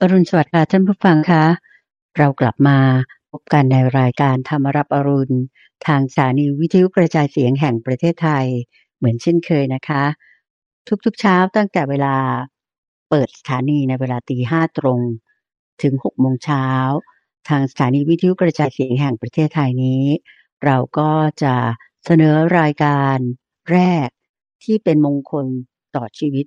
[0.00, 1.44] อรุณสวัสดิ์ค่ะท่านผู้ฟังคะ
[2.18, 2.78] เรากลับมา
[3.30, 5.36] พบกันในรายการธรรมรับอรุณ
[5.86, 8.46] ทางสถานีวิทยุกระจายเสียงแห่งประเทศไทย
[8.96, 10.04] เหมือนเช่นเคยนะคะ
[11.04, 12.16] ทุกๆเช้าตั้งแต่เวลา
[13.08, 15.00] เปิดสถานีในเวลาตีห้าตรง
[15.82, 16.66] ถึงหกโมงเช้า
[17.48, 20.04] ทางสถานีวิทยุกระจายเสียงแห่งประเทศไทยนี้
[20.64, 21.10] เราก็
[21.42, 21.54] จะ
[22.04, 23.16] เสนอรายการ
[23.72, 24.08] แรก
[24.64, 25.46] ที่เป็นมงคล
[25.96, 26.46] ต่อชีวิต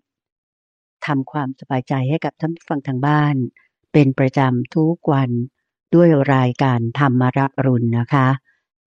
[1.05, 3.35] ทำความสบายใจให้กับท่านฟังทางบ้าน
[3.93, 5.29] เป็นประจำทุกวัน
[5.95, 8.27] ด้วยรายการธรรมรับรุณนะคะ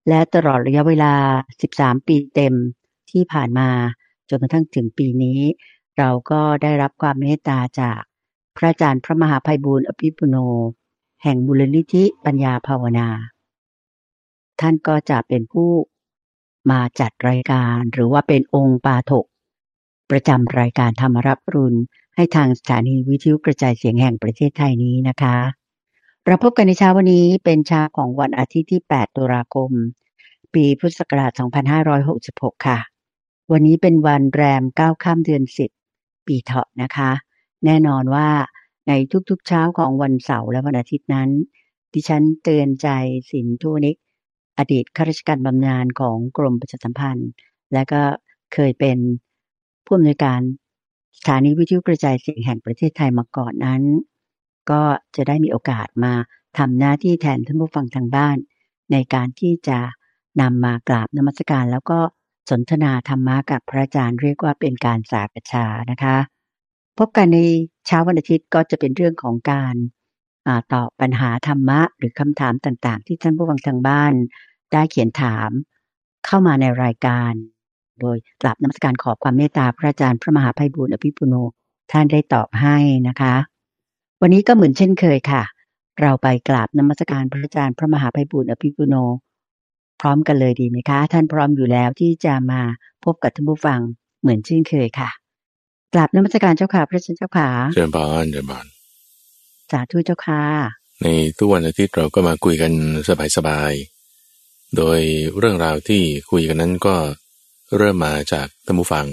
[0.07, 1.13] และตลอดระยะเวลา
[1.61, 2.55] 13 ปีเต็ม
[3.11, 3.69] ที่ผ่านมา
[4.29, 5.39] จนกระทั่งถึงปีนี้
[5.97, 8.01] เราก็ได้รับความเมตตาจาก
[8.57, 10.35] พระอาจารย์พระมหาภัยบูร์อภิปุโน
[11.23, 13.07] แห่งบุรณิธิปัญญาภาวนา
[14.61, 15.69] ท่านก็จะเป็นผู้
[16.71, 19.25] มาจัดรายการหรือว่าเป็นองค์ปาถก
[20.11, 21.79] ประจำรายการธรรมรับรุณ
[22.15, 25.35] ให้ทางสถานีวิทยุกระจายเสียงแห่งประเทศไทยนี้นะคะ
[26.25, 29.69] เราพบกันในเช้าวันนี้เป็นเช้าของวันอาทิตย์ที่ 8 ตุลาคม
[30.53, 31.31] ปีพุทธศักราช
[31.99, 32.79] 2566 ค่ะ
[33.51, 35.43] วันนี้เป็นวันแรม9ค่ำเดือน
[35.85, 37.11] 10 ปีเถาะนะคะ
[37.65, 38.29] แน่นอนว่า
[38.87, 38.91] ใน
[39.29, 41.29] ทุกๆเช้าของวันเสาร์และวันอาทิตย์นั้น
[41.93, 42.87] ดิฉันเตือนใจ
[43.31, 43.97] สินทุนิก
[44.57, 47.29] อดีตข้าราชการบำนาญของกรมประชาสัมพันธ์
[47.73, 48.01] และก็
[48.53, 48.97] เคยเป็น
[49.85, 50.39] ผู้อำนวยการ
[51.17, 53.83] สถานีวิทยุกระจายเสียงแห่งประเทศไทยมาก่อนนั้น
[54.71, 54.81] ก็
[55.15, 56.13] จะได้มีโอกาสมา
[56.57, 58.37] ทำหน้าที่แทนท่านผู้ฟังทางบ้าน
[58.91, 59.79] ในการที่จะ
[60.41, 61.99] นำมากราบนมัสการ แล้วก็
[62.49, 66.17] สนทนาธรรมะกับพระอาจารย์เรียกว่าเป็นการสากชานะคะ
[66.97, 67.39] พบกันใน
[67.87, 69.75] เช้าวันอาทิตย์ก็จะเป็นเรื่องของการ
[70.73, 74.13] ตอบปัญหาธรรมะ หรือคำถามต่างๆ ที่ท่านผู้ฟังทางบ้าน
[74.71, 75.49] ได้เขียนถาม
[76.25, 77.33] เข้ามาในรายการ
[78.01, 81.35] โดยกราบนมัสการขอบความเมตตาพระอาจารย์พระมหาภัยบุญอภิปุโน
[81.91, 83.35] ท่านได้ตอบให้นะคะ
[84.21, 85.43] วันนี้ก็เหมือนเช่นเคยค่ะ
[86.01, 88.95] เราไปกราบนมัสการพระอาจารย์พระมหาภัยบุญอภิปุโน
[90.01, 92.61] พร้อมกันเลยดีไหมคะ ท่านพร้อมอยู่แล้วที่จะมา
[93.05, 93.79] พบกับท่านผู้ฟัง
[94.21, 95.09] เหมือนเช่นเคยค่ะ
[95.93, 98.65] กราบนมัสการเจ้าค่ะพระอาจารย์เจ้าค่ะเชิญบานเชิญบาน
[99.71, 100.43] สาธุเจ้าค่ะ
[101.01, 101.07] ใน
[101.37, 102.71] ทุกวันอาทิตย์เราก็มาคุยกัน
[103.37, 104.99] สบายๆ โดย
[105.37, 106.01] เรื่องราวที่
[106.31, 106.95] คุยกันนั้นก็
[107.77, 109.07] เริ่มมาจากตัมบูฟัง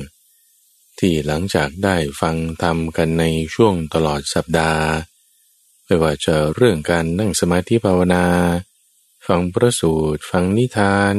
[0.98, 3.24] ที่หลังจากได้ฟังทำกันใน
[3.54, 4.84] ช่วงตลอดสัปดาห์
[5.84, 8.24] ไม่ว่าจะเรื่องการนั่งสมาธิภาวนา
[9.26, 11.14] ฟังพระสูตร ฟังนิทาน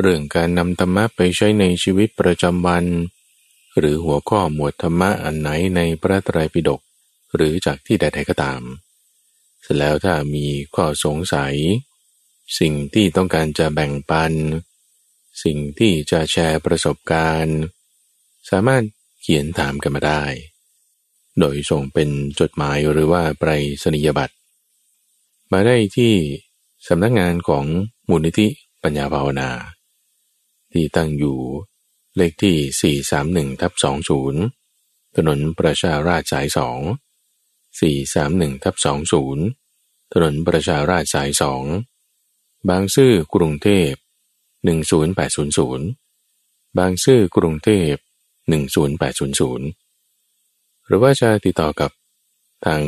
[0.00, 2.84] เรื่องการนำธรรมะไปใช้ในชีวิตประจำวัน
[3.78, 6.80] หรือหัวข้อหมวดธรรมะอันไหนในพระไตรปิฎก
[7.34, 8.62] หรือจากที่ใดๆก็ตาม
[9.62, 11.54] เสร็จแล้วถ้ามีข้อสงสัย
[12.58, 14.32] สิ่งที่ต้องการจะแบ่งปัน
[15.42, 17.58] สิ่งที่จะแชร์ประสบการณ์
[18.50, 18.82] สามารถ
[19.20, 20.22] เขียนถามกันมาได้
[21.38, 22.08] โดยส่งเป็น
[22.40, 23.50] จดหมายหรือว่าไปร
[23.82, 24.34] ษณียบัตร
[25.52, 26.14] มาได้ที่
[26.88, 27.64] สำนักงานของ
[28.08, 28.48] มูลนิธิ
[28.82, 29.50] ปัญญาภาวนา
[30.72, 31.38] ที่ตั้งอยู่
[32.16, 32.96] เลขที่
[33.52, 33.72] 431ทับ
[34.44, 36.58] 20 ถนนประชาราชสาย 2
[37.80, 38.74] 431ทับ
[39.44, 41.30] 20 ถนนประชาราชสาย
[41.98, 43.90] 2 บางซื่อกรุงเทพ
[44.66, 47.92] 10800 บางซื่อกรุงเทพ
[48.80, 51.90] 10800 หรือว่าจะติดต่อกับ
[52.66, 52.82] ทาง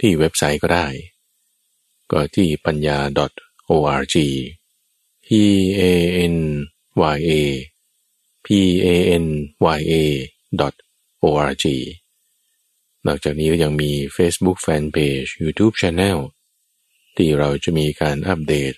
[0.00, 0.86] ที่เว็บไซต์ก็ได้
[2.12, 2.98] ก็ที่ปัญญา
[3.70, 4.16] .org
[5.26, 5.28] p
[5.80, 5.82] a
[6.34, 6.36] n
[7.16, 7.32] y a
[8.44, 8.46] p
[8.86, 8.88] a
[9.22, 9.24] n
[9.78, 9.94] y a
[11.24, 11.64] org
[13.06, 16.18] นอกจากนี้ก็ยังมี Facebook Fanpage YouTube Channel
[17.16, 18.72] ที่เราจะมีการอัปเดต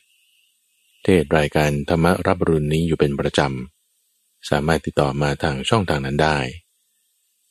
[1.04, 6.38] เทศรายการธรรมรับรุนนี้อยู่เป็นประจำ สามารถติดต่อมาทางช่องทางนั้นได้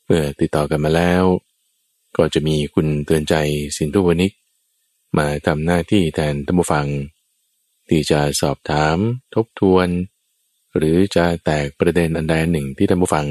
[0.05, 1.23] เมื่อติดต่อกันมาแล้ว
[2.17, 3.35] ก็จะมีคุณเตือนใจ
[3.77, 4.31] สินทุวนิก
[5.17, 6.87] มาทำหน้าที่แทนท่านผู้ฟัง
[7.89, 8.97] ที่จะสอบถาม
[9.35, 9.87] ทบทวน
[10.77, 13.25] หรือจะแตกประเด็นอันใดหนึ่งที่ท่านผู้ฟัง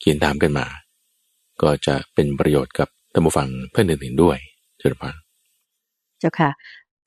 [0.00, 0.66] เขียนถามกันมา
[1.62, 4.38] ก็จะเป็นประโยชน์กับท่านผู้ฟังเพื่อนอื่นๆด้วย
[4.78, 5.12] เจ้าค่ะ
[6.18, 6.50] เจ้าค่ะ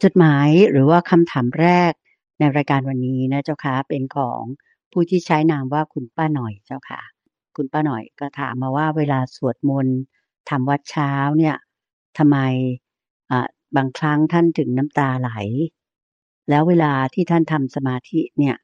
[0.04, 1.92] จดหมายหรือว่าคำถามแรก
[2.38, 4.42] ในรายการวันนี้นะเจ้าค่ะเป็นของ
[4.92, 7.02] ผู้ที่ใช้นามว่าคุณป้าหน่อยเจ้าค่ะ
[7.56, 9.98] คุณป้าหน่อยก็ถามมาว่าเวลาสวดมนต์
[10.50, 11.56] ทำวัดเช้าเนี่ย
[12.18, 12.38] ทำไม
[13.76, 15.32] บางครั้งท่านถึงน้ำตาไหล
[16.50, 18.56] แล้วเวลาที่ท่านทำสมาธิเนี่ย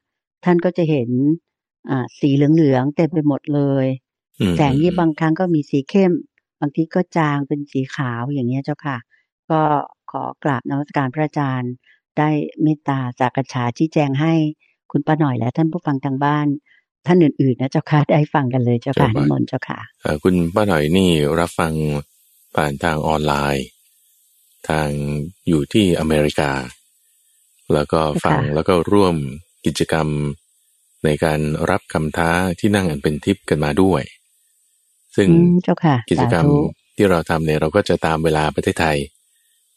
[0.44, 1.10] ท่านก็จะเห็น
[2.18, 3.86] สีเหลืองๆเต็มไปหมดเลย
[4.56, 6.12] แสงนี้บางครั้งก็มีสีเข้ม
[6.60, 8.98] บางทีก็จางเป็นสีขาวอย่างเงี้ยเจ้าค่ะ
[9.50, 9.60] ก็
[10.10, 11.72] ขอกราบนวัตการพระอาจารย์
[12.18, 12.30] ได้
[12.62, 14.34] เมตตาจากกระฉาชี้แจงให้
[14.90, 16.46] คุณป้าหน่อยและท่านผู้ฟังทางบ้าน
[17.06, 19.78] ท่านอื่นๆนะเจ้าค่ะได้ฟังกันเลยเจ้าค่ะนิมนต์เจ้าค่ะ
[20.22, 21.72] คุณป้าหน่อยนี่รับฟัง
[22.54, 23.66] ผ่านทางออนไลน์
[24.68, 24.88] ทาง
[25.48, 26.50] อยู่ที่อเมริกา
[27.74, 29.16] แล้วก็ฟังแล้วก็ร่วม
[29.66, 30.08] กิจกรรม
[31.04, 31.40] ในการ
[31.70, 32.30] รับคำท้า
[32.60, 34.02] ที่นั่งอันเป็นทิพย์กันมาด้วย
[35.16, 35.28] ซึ่ง
[36.10, 36.44] กิจกรรม
[36.96, 38.98] ที่เราทำเนี่ยเราก็จะตามเวลาประเทศไทย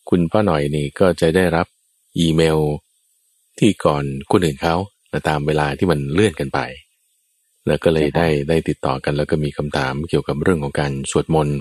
[0.09, 1.67] คุณพ่อหน่อยนี่ก็จะได้รับ
[2.17, 2.59] อีเมล
[3.59, 4.75] ที่ก่อนคนอื่นเขา
[5.27, 6.59] ตามเวลาที่มันเลื่อนกันไป
[7.67, 11.57] แล้วก็เลยได้ได้ติดต่อกัน แล้วก็มีคำถามเกี่ยวกับเรื่องของการสวดมนต์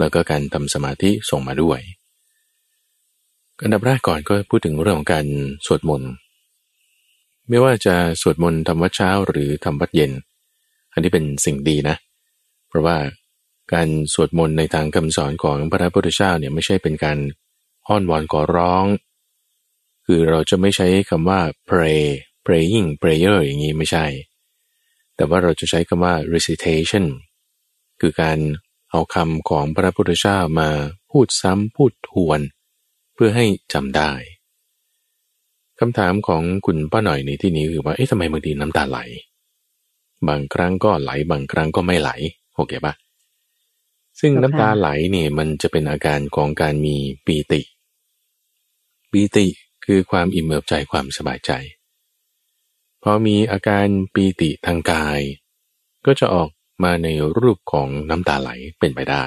[0.00, 1.80] แล้วก็การทำสมาธิส่งมาด้วย
[3.62, 5.26] อันดับแรกก่อนก็พูดถึงเรื่องของการ
[5.66, 6.10] สวดมนต์
[7.48, 10.12] ไม่ว่าจะสวดมนต์ทำวัดเช้าหรือทำวัดเย็น
[10.92, 11.96] อันนี้เป็นสิ่งดีนะ
[12.68, 12.96] เพราะว่า
[13.72, 17.18] การสวดมนต์ในทางคำสอนของพระพุทธเจ้าเนี่ยไม่ใช่เป็นการ
[17.86, 18.84] อ้อนวอนขอร้อง
[20.12, 22.00] คือเราจะไม่ใช้คำว่า pray
[22.46, 24.06] praying prayer อย่างนี้ไม่ใช่
[25.16, 27.04] แต่ว่าเราจะใช้คำว่า recitation
[28.00, 28.38] คือการ
[28.90, 30.70] เอาคำของพระพุทธเจ้ามา
[31.10, 32.40] พูดซ้ำพูดทวน
[33.14, 34.12] เพื่อให้จำได้
[35.80, 38.98] คำถามของคุณป้าหน่อยในที่นี้คือว่า เอ๊ะทำไมบางทีน้ำตาไหล
[40.28, 42.10] บางครั้งก็ไหล บางครั้งก็ไม่ไหล
[42.54, 42.94] โอเคปะ
[44.20, 46.96] ซึ่งน้ำตาไหลเนี่ยมันจะเป็นอาการของการมี
[47.26, 47.60] ปีติ
[49.12, 49.46] ปีติ
[49.84, 51.50] คือความอิ่มเอิบใจความสบายใจ
[53.02, 55.20] พอมีอาการปีติทางกาย
[56.06, 56.48] ก็จะออก
[56.82, 59.24] มาในรูปของน้ำตาไหลเป็นไปได้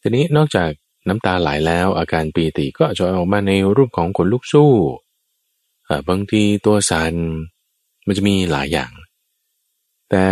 [0.00, 0.70] ทีนี้นอกจาก
[1.08, 4.72] น้ำตาไหลแล้วอาการปีติก็จะออกมาในรูปของขนลุกสู้
[6.08, 7.14] บางทีตัวสัน
[8.06, 8.92] มันจะมีหลายอย่าง
[10.10, 10.26] แต่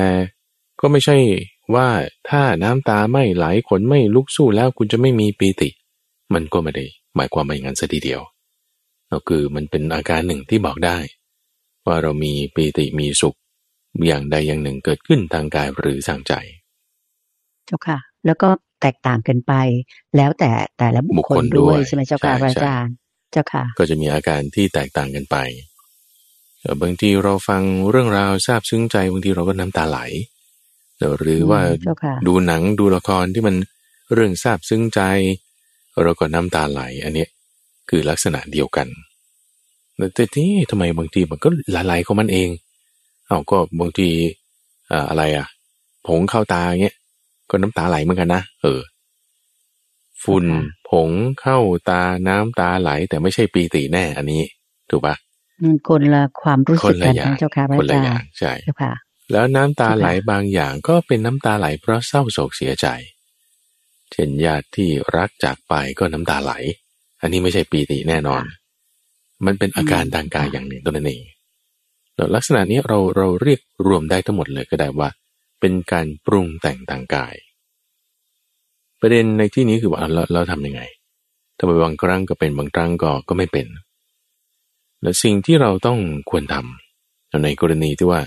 [0.81, 1.17] ก็ไม่ใช่
[1.75, 1.89] ว่า
[2.29, 5.69] ถ้าน้ำตาไม่ไหลขนไม่ลุกสู้แล้วคุณจะไม่มีปีติ
[6.35, 6.85] มันก็ไม่ได้
[7.17, 8.21] หมายความว่าอย่างนั้นซะทีเดียว
[9.15, 10.99] ก็คือมันเป็นอาการหนึ่งที่บอกได้
[11.87, 13.37] ว่าเรามีปีติมีสุข
[14.07, 16.33] อย่างใดอย่างหนึ่งเกิดขึ้นทางกายหรือทางใจ
[17.67, 18.49] เจ้าค่ะ แล้วก็
[18.81, 19.53] แตกต่างกันไป
[20.17, 22.95] แล้วแต่แต่ละบุคคลด้วยใช่ไหมเจ้าค่ะอาจารย์
[23.33, 25.37] เจ้าค่ะ ก็จะมีอาการที่แตกต่างกันไป
[26.83, 29.99] บางทีเราฟังเรื่องราวทราบซึ้งใจบางทีเราก็น้ำตาไหล
[31.19, 31.61] หรือว่า
[32.27, 33.57] ดูหนังดูละครที่มัน
[34.13, 35.01] เรื่องทราบซึ้งใจ
[36.03, 37.27] เราก็น้ำตาไหล อันนี้
[37.89, 38.89] คือลักษณะเดียวกัน
[40.15, 42.49] แต่ที่ทำไมบางทีมันก็ไหลๆของมันเอง
[43.27, 44.09] เอาก็บางที
[45.09, 45.47] อะไรอะ
[46.07, 46.97] ผงเข้าตาเงี้ย
[47.51, 48.81] ก็น้ำตาไหลเหมือนกันนะเออ
[50.25, 50.47] ฝุ่น
[50.91, 51.11] ผง
[51.41, 51.59] เข้า
[51.89, 54.43] ตาน้ำตาไหล แต่ไม่ใช่ปีติแน่ อันนี้
[54.91, 55.15] ถูกปะ
[55.89, 58.53] คนละความรู้สึกกันเจ้าค่ะพระอาจารย์ใช่
[59.33, 62.87] แล้วน้ำตาไหลบางอย่างก็เป็นน้ำตาไหลเพราะเศร้าโศกเสียใจ
[64.13, 66.53] เช่นญาติที่รักจากไปก็น้ำตาไหล
[67.25, 68.43] อันนี้ไม่ใช่ปีติแน่นอน
[69.47, 71.23] มันเป็นอาการทางกายอย่างหนึ่งตัวนั้นเอง
[72.15, 75.09] แล้วลักษณะนี้เราเราเรียกรวมได้ทั้งหมดเลยก็ได้ว่า
[75.61, 77.35] เป็นการปรุงแต่งทางกาย
[79.01, 80.83] ประเด็นในที่นี้คือว่าเราเราทำยังไง
[81.59, 83.67] ทำไมบางครั้งก็เป็นบางครั้งก็ก็ไม่เป็น
[85.03, 85.99] และสิ่งที่เราต้อง
[86.31, 88.21] ควรทำในกรณีที่ว่า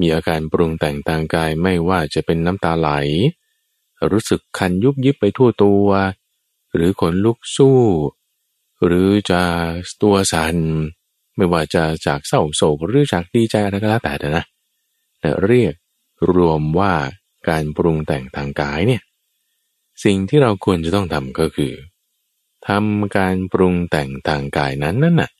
[0.00, 2.88] มีอาการปรุงแต่งทางกายไม่ว่าจะเป็นน้ำตาไหล
[4.10, 5.86] รู้สึกคันยุบยิบไปทั่วตัว
[6.74, 7.78] หรือขนลุกสู้
[8.84, 9.42] หรือจะ
[10.02, 10.56] ตัวสัน
[11.36, 14.44] ไม่ว่าจะจากเศร้าโศกหรือจากดีใจอะไรก็แล้วแต่นะ
[15.20, 15.74] แต่เรียก
[16.34, 16.94] รวมว่า
[17.48, 19.02] การปรุงแต่งทางกายเนี่ย
[20.04, 21.72] สิ่งที่เราควรจะต้องทำก็คือ
[22.68, 25.30] ทำการปรุงแต่งทางกายนั้นนั่นน่ะ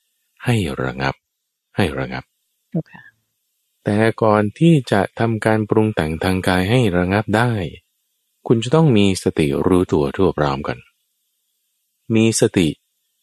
[0.44, 1.14] ให้ระงับ
[1.76, 2.24] ให้ระงับ
[2.76, 3.02] okay.
[3.84, 7.52] แต่ก่อนที่จะทำการปรุงแต่งทางกายให้ระงับได้
[8.46, 10.78] คุณจะต้องมีสติรู้ตัวทั่วพร้อมกัน
[12.14, 12.68] มีสติ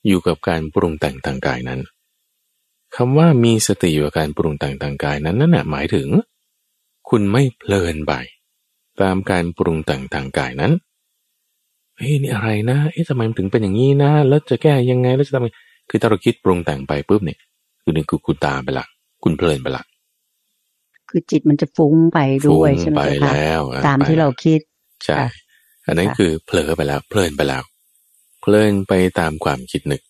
[0.07, 1.79] อยู่กับการปรุงแต่งทางกายนั้น
[2.95, 6.07] คำว่ามีสติอยู่กับการปรุงแต่งทางกายนั้นนั่นแหะหมายถึง
[7.09, 8.13] คุณไม่เพลินไป
[9.01, 10.71] ตามการปรุงแต่งทางกายนั้น
[11.97, 15.49] เฮ้ยนี่อะไรนะเอ๊ะทำไมมันถึงเป็นอย่างนี้นะ แล้วจะแก้ยังไงแล้วจะทำไง
[15.89, 17.39] คือถ้าเราคิดปรุงแต่งไปปุ๊บเนี่ย
[17.81, 18.85] คือนี่คือคุณตาไปละ
[19.23, 19.83] คุณเพลินไปละ
[21.09, 23.33] คือจิตมันจะฟุ้งไปด้วยใช่ไหมคะ
[23.87, 24.59] ตามที่เราคิด
[25.05, 25.15] ใช่
[25.87, 27.63] อันนั้นคือเผลอไปแล้ว เพลินไปแล้ว
[28.47, 30.01] เพลินไปตามความคิดนึก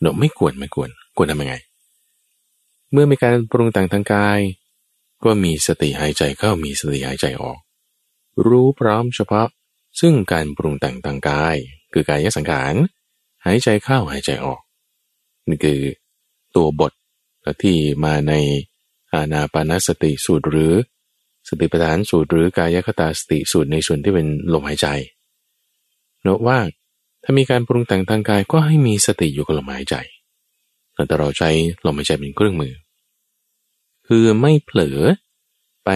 [0.00, 1.54] เนอะไม่ควรไม่ควรควรทำยังไง
[2.92, 4.40] เมื่อมีการปรุงแต่งทางกาย
[5.24, 7.58] ก็มีสติหายใจเข้ามีสติหายใจออก
[8.46, 9.48] รู้พร้อมเฉพาะ
[10.00, 11.56] ซึ่งการปรุงแต่งทางกาย
[11.92, 12.74] คือกายสังขาร
[13.44, 14.60] หายใจเข้าหายใจออก
[15.48, 15.80] นี่คือ
[16.56, 16.92] ตัวบท
[17.62, 18.32] ที่มาใน
[19.12, 20.74] อานาปานสติสูตรหรือ
[21.48, 24.86] สติปัฏฐานสูตรหรือกายคตาสติสูตรในส่วนที่เป็นลมหายใจ
[26.22, 26.58] โน้ว่า
[27.22, 29.96] ถ้ามีการปรุงแต่งทางกายก็ให้มีสติอยู่กับลมหายใจ
[30.94, 31.50] แต่เราใช้
[31.86, 32.74] ลมหายใจเป็นเครื่องมือ
[34.06, 34.98] คือไม่เผลอ
[35.84, 35.90] ไป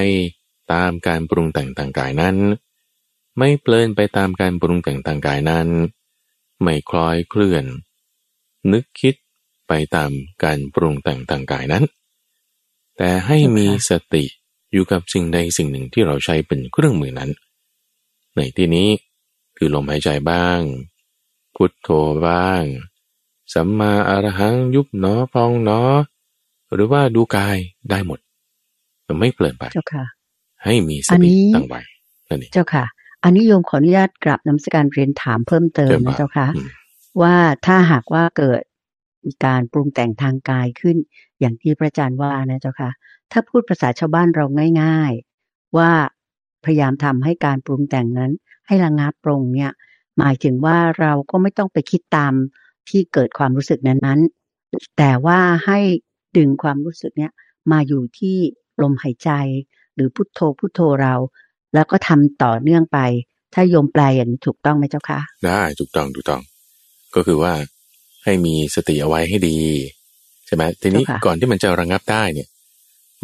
[0.73, 2.37] ตามการปรุงแต่งทางกายนั้น
[3.39, 5.69] ไม่เพลินไปตามการปรุงแต่งทางกายนั้น
[6.63, 7.65] ไม่คล้อยเคลื่อน
[8.73, 9.15] นึกคิด
[9.69, 10.11] ไปตาม
[10.45, 11.85] การปรุงแต่งทางกายนั้น
[12.97, 14.25] แต่ให้มีสติ
[14.73, 17.31] อยู่กับสิ่งใดสิ่งหนึ่งที่เราใช้เป็นเครื่องมือนั้น
[18.37, 18.89] ในที่นี้
[19.57, 20.61] คือลมหายใจบ้าง
[21.57, 21.89] พุทโธ
[22.27, 22.65] บ้าง
[23.55, 25.81] สัมมาอรหังยุบเนอพองเนอ
[26.73, 27.57] หรือว่าดูกาย
[27.91, 28.19] ได้หมด
[29.21, 30.05] ไม่เปลี่ยนไปเจ้าค่ะ
[30.65, 31.81] ให้มีสอันตินี้ตั้งไว้
[32.29, 32.85] นั่นเองเจ้าค่ะ
[33.25, 36.69] อันนี้โยมขออนุญาตกราบน้ำสการเรียนถามเพิ่มเติมเชิญนะมาเจ้าค่ะอืม
[37.23, 38.63] ว่าถ้าหากว่าเกิด
[39.27, 40.97] มีการปรุงแต่งทางกายขึ้น
[41.41, 42.91] อย่างที่พระอาจารย์ว่านะเจ้าค่ะ
[43.33, 44.45] ถ้าพูดภาษาชาวบ้านเรา
[44.83, 45.13] ง่าย
[45.45, 45.91] ๆ ว่า
[46.65, 48.33] พยายามทำให้การปรุงแต่งนั้น
[48.67, 49.71] ให้ระงับปรงเนี่ย
[50.19, 52.33] หมายถึงว่าเราก็ไม่ต้องไปคิดตาม
[52.89, 55.79] ที่เกิดความรู้สึกนั้นๆ แต่ว่าให้
[56.37, 57.33] ดึงความรู้สึกเนี้ย
[57.73, 58.37] มาอยู่ที่
[58.83, 59.31] ลมหายใจ
[59.95, 61.15] หรือพุทโธพุทโธเรา
[61.75, 62.99] แล้วก็ทำต่อเนื่องไป
[63.55, 66.43] ถ้าโยมแปลอย่างนี้ถูกต้องไหมเจ้าคะได้ถูกต้องถูกต้อง
[67.15, 67.53] ก็คือว่า
[68.25, 69.59] ให้มีสติเอาไว้ให้ดี
[70.47, 72.49] ใช่ไหมทีนี้เจ้าค่ะก่อนที่มันจะระงับได้เนี่ย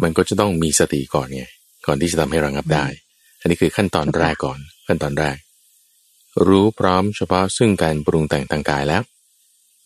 [0.03, 1.43] มันก็จะต้องมีสติก่อนไง
[1.85, 2.85] ก่อนที่จะทำให้ระงับได้
[3.41, 5.37] อันนี้คือขั้นตอนแรกก่อนขั้นตอนแรก
[6.47, 9.01] รู้พร้อมเฉพาะซึ่งการปรุงแต่งทางกายแล้ว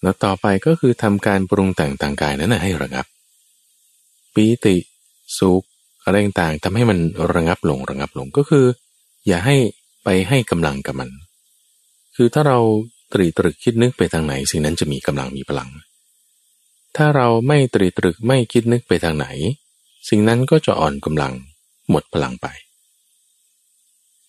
[0.01, 3.05] แล้วต่อไปก็คือทำการปรุงแต่งทางกายนั้นนะให้ระงับ
[4.33, 4.75] ปีติ
[5.38, 5.63] สุข
[6.03, 7.00] อะไรต่างๆทำให้มัน
[7.33, 8.65] ระงับลงระงับลงก็คือ
[9.27, 9.55] อย่าให้
[10.03, 11.10] ไปให้กำลังกับมัน
[12.15, 12.60] คือถ้าเรา
[13.13, 15.69] ตรีตรึกคิดนึกไปทางไหน สิ่งนั้นจะมีกำลังมีพลัง
[16.95, 19.27] ถ้าเราไม่ตรีตรึกไม่คิดนึกไปทางไหน
[20.10, 21.33] สิ่งนั้นก็จะอ่อนกำลัง
[21.89, 22.48] หมดพลังไป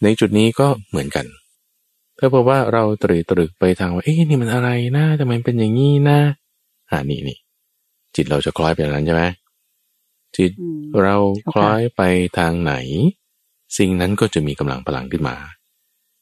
[0.03, 1.27] ในจุดนี้ก็เหมือนกัน
[2.19, 6.19] ถ้าบอกว่าเราตรีตรึกไปทางว่าเอ๊ะนี่มันอะไรนะทำไมเป็นอย่างนี้นะ
[6.91, 7.39] อ่านี่นี่
[8.15, 9.25] จิตเราจะคล้อยไปทางนั้นใช่ไหม
[10.37, 12.03] จิตอืมเราเจ้าค่ะคล้อยไป
[12.39, 12.75] ทางไหน
[13.79, 15.37] สิ่งนั้นก็จะมีกำลังพลังขึ้นมา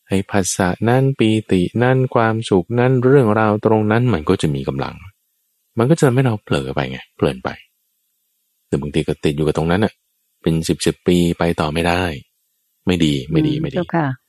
[0.08, 4.94] ให้ภาษานั่นปีตินั่นความสุขนั่นเรื่องราวตรงนั้นมันก็จะมีกำลัง
[5.78, 7.48] มันก็จะทำให้เราเผลอไปไงเพลินไป
[8.66, 9.92] แต่บางทีก็ติดอยู่กับตรงนั้นอะ
[10.42, 12.02] เป็นสิบสิบปีไปต่อไม่ได้
[12.86, 14.21] ไม่ดีไม่ดีไม่ดีเจ้าค่ะอ่า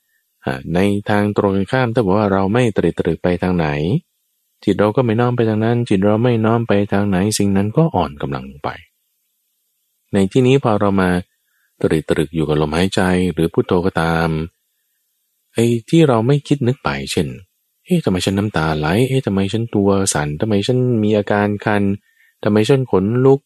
[0.76, 3.68] ในทางตรงกันข้ามถ้าบอกว่าเราไม่ตรึกตรึกไปทางไหน
[4.64, 8.70] จิตเราก็ไม่น้อมไปทางนั้น จิตเราไม่น้อมไปทางไหนสิ่งนั้นก็อ่อนกำลังไป
[10.14, 11.10] ในที่นี้พอเรามา
[11.82, 13.02] ตรึกตรึกอยู่กับลมหายใจ
[13.34, 14.30] หรือพุทโธก็ตาม
[15.54, 17.28] ไอ้ที่เราไม่คิดนึกไปเช่น
[17.86, 21.84] เอ๊ะทำไมฉันน้ำตาไหล เอ๊ะทำไมฉันตัวสั่นทำไมฉันมีอาการคัน
[22.44, 23.40] ทำไมฉันขนลุก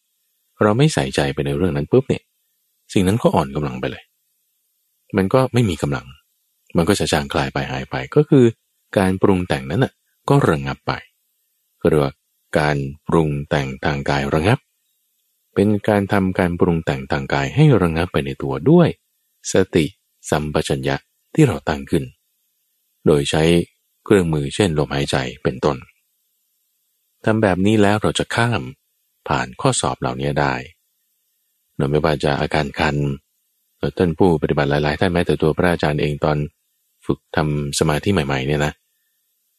[0.63, 2.23] เราไม่ใส่ใจไปในเรื่องนั้นปุ๊บเนี่ย
[2.93, 4.03] สิ่งนั้นก็อ่อนกำลังไปเลย
[5.17, 6.05] มันก็ไม่มีกำลัง
[6.75, 8.45] มันก็จะจางคลายไปหายไป ก็คือ
[8.97, 9.93] การปรุงแต่งนั้นน่ะ
[10.29, 10.93] ก็ระงับไป
[11.81, 12.13] ก็เรียกว่า
[12.59, 14.59] การปรุงแต่งทางกายระงับ
[15.53, 18.89] เป็นการทำการปรุงแต่งทางกายให้ระงับไปในตัวด้วย
[19.51, 19.85] สติ
[20.29, 20.95] สัมปชัญญะ
[21.35, 22.03] ที่เราตั้งขึ้น
[23.05, 23.43] โดยใช้
[24.05, 25.77] เครื่องมือเช่นลมหายใจเป็นต้น
[27.23, 28.61] ทำแบบนี้แล้วเราจะข้าม
[29.27, 30.53] ผ่านข้อสอบเหล่านี้ได้
[31.75, 32.95] เนื่องไม่ว่าจะอาการคัน
[33.97, 36.37] ท่านผู้ปฏิบัติหลาย ๆ ท่านแม้แต่ตัวพระอาจารย์เองตอน
[37.07, 38.73] ฝึกทำสมาธิใหม่ๆเนี่ยนะ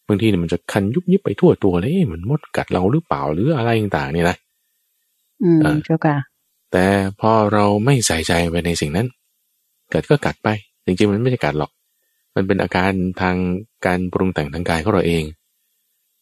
[0.09, 4.37] บางทีเนี่ยมันจะคันยุบยิบไปทั่วตัวเลยเอ๊ะมันมดกัดเราหรือเปล่าหรืออะไรต่างๆเนี่ยนะ
[5.43, 6.17] อืมอ่าเจ้าค่ะ
[6.73, 6.87] แต่
[7.21, 9.07] พอเราไม่ใส่ใจไปในสิ่งนั้น
[9.93, 10.49] กัดก็กัดไป
[10.85, 11.71] จริงๆมันไม่ใช่กัดหรอก
[12.35, 13.37] มันเป็นอาการทาง
[13.87, 15.25] การปรุงแต่งทางกายของเราเอง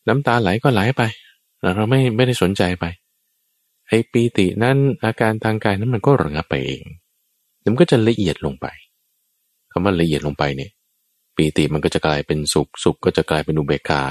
[0.09, 1.03] น้ำตาไหลก็ไหลไป
[1.77, 2.85] เราไม่ไม่ได้สนใจไป
[3.89, 6.83] ไอ้ปีตินั้นอาการทางกายนั้นมันก็ระงับไปเอง
[7.61, 8.67] เดี๋ยวมันก็จะละเอียดลงไป
[9.73, 10.71] คำว่าละเอียดลงไปเนี่ย
[11.37, 14.03] ปีติมันก็จะกลายเป็นสุข สุขก็จะกลายเป็นอุเบกขา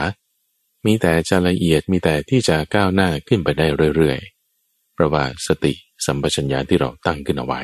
[0.86, 5.74] มีแต่จะละเอียดมีแต่ที่จะก้าวหน้าขึ้นไปได้เรื่อยๆ เพราะว่าสติ
[6.06, 7.62] สัมปชัญญะที่เราตั้งขึ้นเอาไว้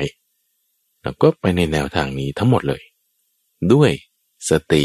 [1.02, 2.82] แล้วก็ไปในแนวทางนี้ทั้งหมดเลย
[3.72, 3.90] ด้วย
[4.50, 4.84] สติ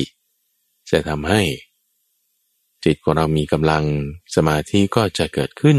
[0.89, 1.41] จะทำให้
[2.85, 3.83] จิตของเรามีกำลัง
[4.35, 5.77] สมาธิก็จะเกิดขึ้น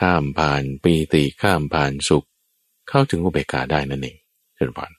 [0.00, 2.26] ข้ามผ่านปีติข้ามผ่านสุข
[2.88, 4.16] เข้าถึงอุเบกขาได้นั่นเอง
[4.56, 4.90] เช่นพัน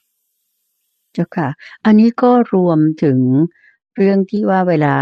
[1.14, 1.48] เจ้าค่ะ
[1.84, 3.18] อันนี้ก็รวมถึง
[3.96, 4.94] เรื่องที่ว่าเวลา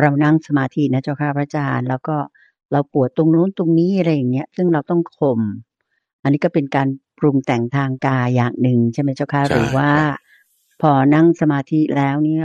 [0.00, 2.16] เรานั่งสมาธินะเจ้าค่ะพระอาจารย์ แล้วก็
[2.72, 5.40] เราปวดตรงนู้นตรงนี้อะไรอย่างเงี้ย ซึ่งเราต้องข่ม
[6.22, 6.88] อันนี้ก็เป็นการ
[7.18, 10.16] ปรุงแต่งทางกายอย่างหนึ่งใช่ไหมเจ้าค่ะใช่หรือว่าครับ
[10.80, 12.44] พอนั่งสมาธิแล้วเนี่ย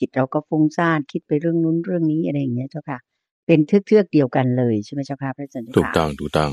[0.00, 2.98] จิตเราก็ฟุ้งซ่านคิดไปเรื่องนู้นเรื่องนี้อะไรอย่างเงี้ยเจ้าค่ะ
[3.46, 6.52] เป็นเทือกๆเดียวกันเลยใช่ไหมเจ้าค่ะพระอาจารย์ถูกต้องถูกต้อง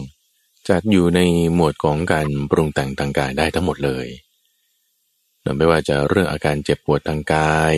[0.70, 1.20] จัดอยู่ใน
[1.56, 4.33] หมวดของการปรุงแต่งทางกายได้ทั้งหมดเลยนะ
[5.58, 7.76] ไม่ว่าจะเรื่องอาการเจ็บปวดทางกาย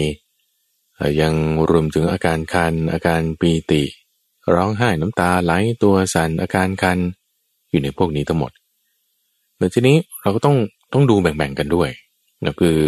[1.21, 1.33] ยัง
[1.69, 3.83] รวมถึงอาการคัน อาการปีติ
[4.53, 5.53] ร้องไห้น้ำตาไหล
[5.83, 6.97] ตัวสั่นอาการคัน
[7.69, 8.51] อยู่ในพวกนี้ทั้งหมด
[9.57, 10.55] แต่ทีนี้เราก็ต้อง
[10.93, 11.89] ต้องดูแบ่งๆกันด้วย
[12.45, 12.79] นะคือ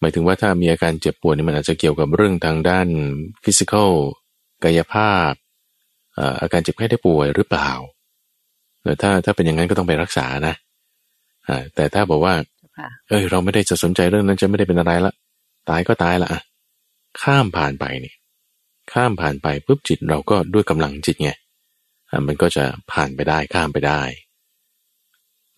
[0.00, 2.88] หมายถึงว่าถ้ามีอาการเจ็บปวดนี่มันอาจจะเกี่ยวกับเรื่องทางด้าน
[3.44, 3.90] ฟิสิกอล
[4.64, 5.32] กายภาพ
[6.42, 7.70] อาการเจ็บไข้ได้ป่วยหรือเปล่า
[8.82, 10.54] แต่ถ้าถ้าเป็นอย่างนั้นก็ต้องไปรักษานะ
[11.74, 12.34] แต่ถ้าบอกว่า
[13.08, 15.12] เอ้ยเราไม่ได้จะสนใจเรื่องนั้นจะไม่ได้เป็นอะไรละ
[15.68, 16.40] ตายก็ตายละอะ
[17.22, 18.14] ข้ามผ่านไปนี่
[18.92, 21.30] ข้ามผ่านไปปุ๊บจิตเราก็ด้วยกำลังจิตไง
[22.26, 24.02] มันก็จะผ่านไปได้ข้ามไปได้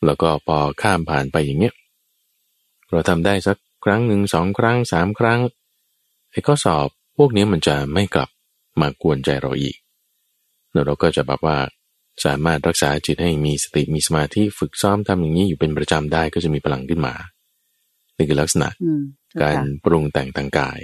[0.05, 1.75] แล้วก็พอข้ามผ่านไปอย่างเงี้ย
[2.91, 5.41] เราทำได้สักครั้งหนึ่งสองครั้งสามครั้ง
[6.31, 6.89] ไอ้ข้อสอบ
[7.19, 8.31] พวกนี้มันจะไม่กลับ
[8.81, 9.77] มากวนใจเราอีก
[10.73, 11.59] แล้วเราก็จะแบบว่า
[12.25, 17.15] สามารถรักษาจิตให้มีสติมีสมาธิฝึกซ้อมทำอย่างนี้อยู่เป็นประจำได้ก็จะมีพลังขึ้นมา
[18.17, 18.69] นี่คือลักษณะ
[19.43, 20.81] การปรุงแต่งทางกาย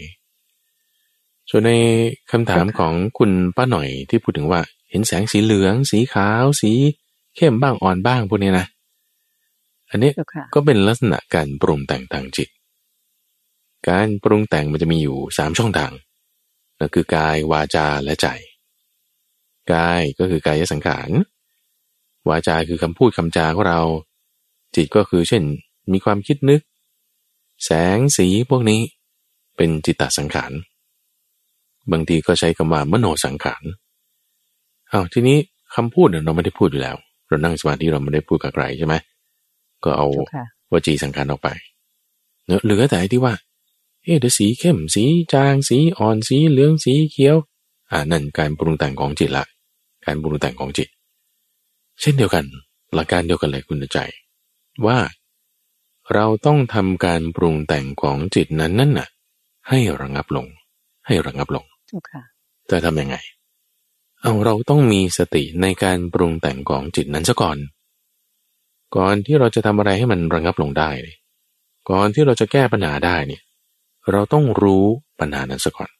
[1.51, 1.73] ส่วนใน
[2.31, 4.61] คำถามของคุณป้าหน่อยที่พูดถึงว่า
[4.91, 6.73] เห็นแสงสีเหลือง สีขาว สี
[7.37, 8.67] เข้มบ้างอ่อนบ้างพวกนี้นะ
[9.91, 10.13] อันนี้
[10.55, 12.49] ก็เป็นลักษณะการปรุงแต่งทางจิต
[13.89, 15.93] การปรุงแต่งมันจะมีอยู่สามช่องทาง
[16.79, 18.29] นั่นคือกายวาจาและใจ
[19.73, 21.11] กายก็คือกายสังขาร
[22.29, 23.81] วาจาคือคำพูดคำจาของเรา
[24.75, 25.43] จิตก็คือเช่น
[25.93, 26.61] มีความคิดนึก
[27.65, 28.81] แสงสีพวกนี้
[29.57, 30.53] เป็นจิตตสังขาร
[31.93, 33.63] บางทีก็ใช้คำว่ามโนสังขาร
[34.89, 35.39] เอาทีนี้
[35.75, 36.97] คำพูดเราไม่ได้พูดอยู่แล้ว
[37.29, 38.95] เรานั่งสมาธิเราไม่ได้พูดกับใครใช่ไหม
[39.85, 40.07] ก็เอา
[40.73, 41.49] วจีสังขารออกไป
[42.45, 43.35] เนื้อเหลือแต่ที่ว่า
[44.03, 47.37] เอ๊ะเดี๋ยวสีเข้มสีจางสีอ่อนสีเหลืองสีเขียว
[47.91, 49.45] อ่านั่นการปรุงแต่งของจิตละ
[50.05, 50.89] การปรุงแต่งของจิต
[52.01, 52.45] เช่นเดียวกัน
[52.95, 53.99] หลักการเดียวกันเลยคุณใจ
[54.87, 54.99] ว่า
[56.15, 59.09] เราต้องทำการปรุงแต่งของจิตนั้นนั่นน่ะ
[59.69, 60.47] ให้ระงับลง
[61.07, 61.65] ให้ระงับลง
[62.71, 63.17] จะทำยังไง
[64.23, 67.59] เอาเราต้องมีสติในการปรุงแต่งของจิตนั้นซะก่อน
[68.97, 70.91] ก่อนที่เราจะทำอะไรให้มันระงับลงได้
[71.91, 73.43] ก่อนที่เราจะแก้ปัญหาได้เนี่ย
[74.11, 74.85] เราต้องรู้
[75.21, 75.91] ปัญหานั้นซะก่อน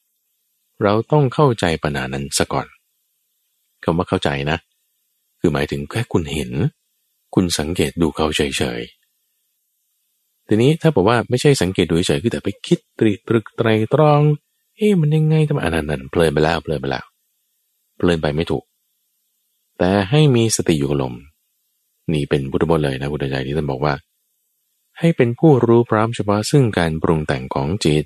[0.83, 2.67] เราต้องเข้าใจปัญหานั้นซะก่อน
[3.83, 4.57] คำว่าเข้าใจนะ
[5.39, 6.51] คือหมายถึงแค่คุณเห็น
[7.35, 14.21] คุณสังเกตดูเขาเฉยๆ ทีนี้ถ้าบอกว่าไม่ใช่สังเกตดูเฉยคือแต่ไปคิดตรีตรึกไตรตรอง
[14.77, 17.05] เอ๊ะมันยังไงทำไมอันนั้นนั้นเพลินไปแล้วเพลินไปแล้ว
[17.97, 18.63] เพลินไปไม่ถูก
[19.77, 21.15] แต่ให้มีสติอยู่กับลม
[22.13, 23.93] นี่เป็นพุทธบทเลยนะพุทธใจที่ท่านบอกว่า
[24.99, 28.05] ให้เป็นผู้รู้พร้อมเฉพาะซึ่งการปรุงแต่งของจิต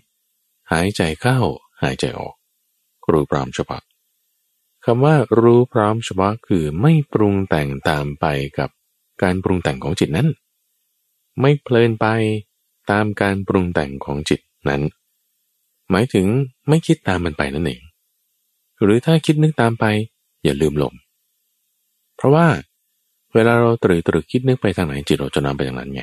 [0.71, 1.39] หายใจเข้า
[1.81, 2.35] หายใจออก
[3.11, 3.81] รู้พร้อมเฉพาะ
[4.85, 8.25] คำว่ารู้พร้อมเฉพาะคือไม่ปรุงแต่งตามไป
[8.59, 8.69] กับ
[9.21, 10.27] การปรุงแต่งของจิตนั้น
[11.41, 12.07] ไม่เพลินไป
[12.91, 14.81] ตามการปรุงแต่งของจิตนั้น
[15.89, 16.27] หมายถึง
[16.69, 17.81] ไม่คิดตามมันไปนั่นเอง
[18.83, 19.85] หรือถ้าคิดนึกตามไป
[20.43, 20.93] อย่าลืมลม
[22.17, 22.47] เพราะว่า
[23.33, 26.01] เวลาเราตรึกตรึกคิดนึกไปทางไหนจิตเราจะนำไปอย่างนั้นไง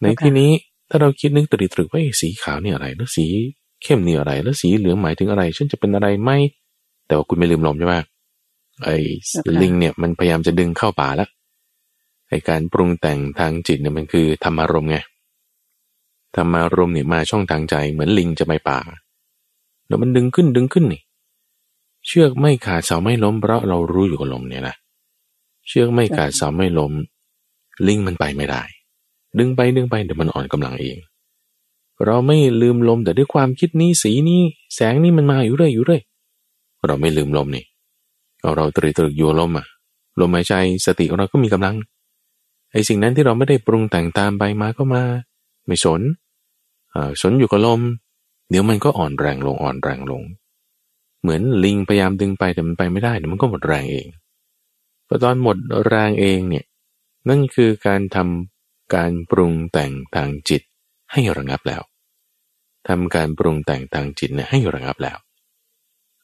[0.00, 0.50] ในที่นี้
[0.88, 3.26] ถ้าเราคิดนึกตรึกตรึกว่าสีขาวนี่อะไร แล้วสี
[3.82, 6.30] เข้มนี่อะไร แล้วสีเหลืองหมายถึงอะไร ฉันจะเป็นอะไรไหม
[7.06, 7.96] แต่ว่าคุณไม่ลืมลมใช่ไหม
[8.84, 8.96] ไอ้
[9.62, 11.28] ลิงเนี่ยมันพยายามจะดึงเข้าป่าแล้ว
[12.28, 14.98] ไอ้การปรุงแต่งทางจิตเนี่ยมันคือธรรมารมณ์ไง
[16.36, 18.78] ธรรมารมเนี่ยมาช่องทางใจเหมือนลิงจะไปป่า
[19.86, 21.02] แล้วมันดึงขึ้นดึงขึ้นนี่
[22.06, 24.74] เชือกไม่ขาดเสาไม่ล้มเพราะเรารู้อยู่กับลมเนี่ยนะ
[25.68, 26.92] เชือกไม่ขาดเสาไม่ล้ม
[27.86, 28.62] ลิงมันไปไม่ได้
[29.38, 30.98] ดึงไปดึงไปเดี๋ยวมันอ่อนกำลังเอง
[32.04, 34.42] เราไม่ลืมลมแต่ด้วยความคิดนี้สีนี้
[34.74, 36.02] แสงนี้มันมาอยู่เรื่อยอยู่เรื่อย
[36.86, 37.64] เราไม่ลืมลมนี่
[38.56, 39.66] เราตรึกตรึกอยู่ลมอะ
[40.20, 40.54] ลมหายใจ
[40.86, 41.76] สติของเราก็มีกำลัง
[42.72, 45.02] ไอ้สิ่งนั้นที่เราไม่ได้ปรุงแต่งตามไปมาก็มา
[45.66, 46.00] ไม่สน
[47.22, 47.80] สนอยู่กับลม
[48.50, 50.22] เดี๋ยวมันก็อ่อนแรงลงอ่อนแรงลง
[51.22, 54.06] เหมือนลิงพยายามดึงไปแต่มันไปไม่ได้เดี๋ยวมันก็หมดแรงเอง
[55.06, 56.64] พอตอนหมดแรงเองเนี่ย
[57.28, 60.62] นั่นคือการทำการปรุงแต่งทางจิต
[61.12, 61.82] ให้ระงับแล้ว
[62.88, 65.18] ทำการปรุงแต่งทางจิตเนี่ยให้ระงับแล้ว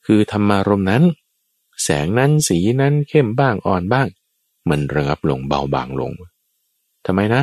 [0.07, 1.03] คือธรรมารมนั้น
[1.83, 4.07] แสงนั้นสีนั้นเข้มบ้างอ่อนบ้าง
[4.69, 6.13] มันระงับลงเบาบางลง
[7.07, 7.43] ทำไมนะ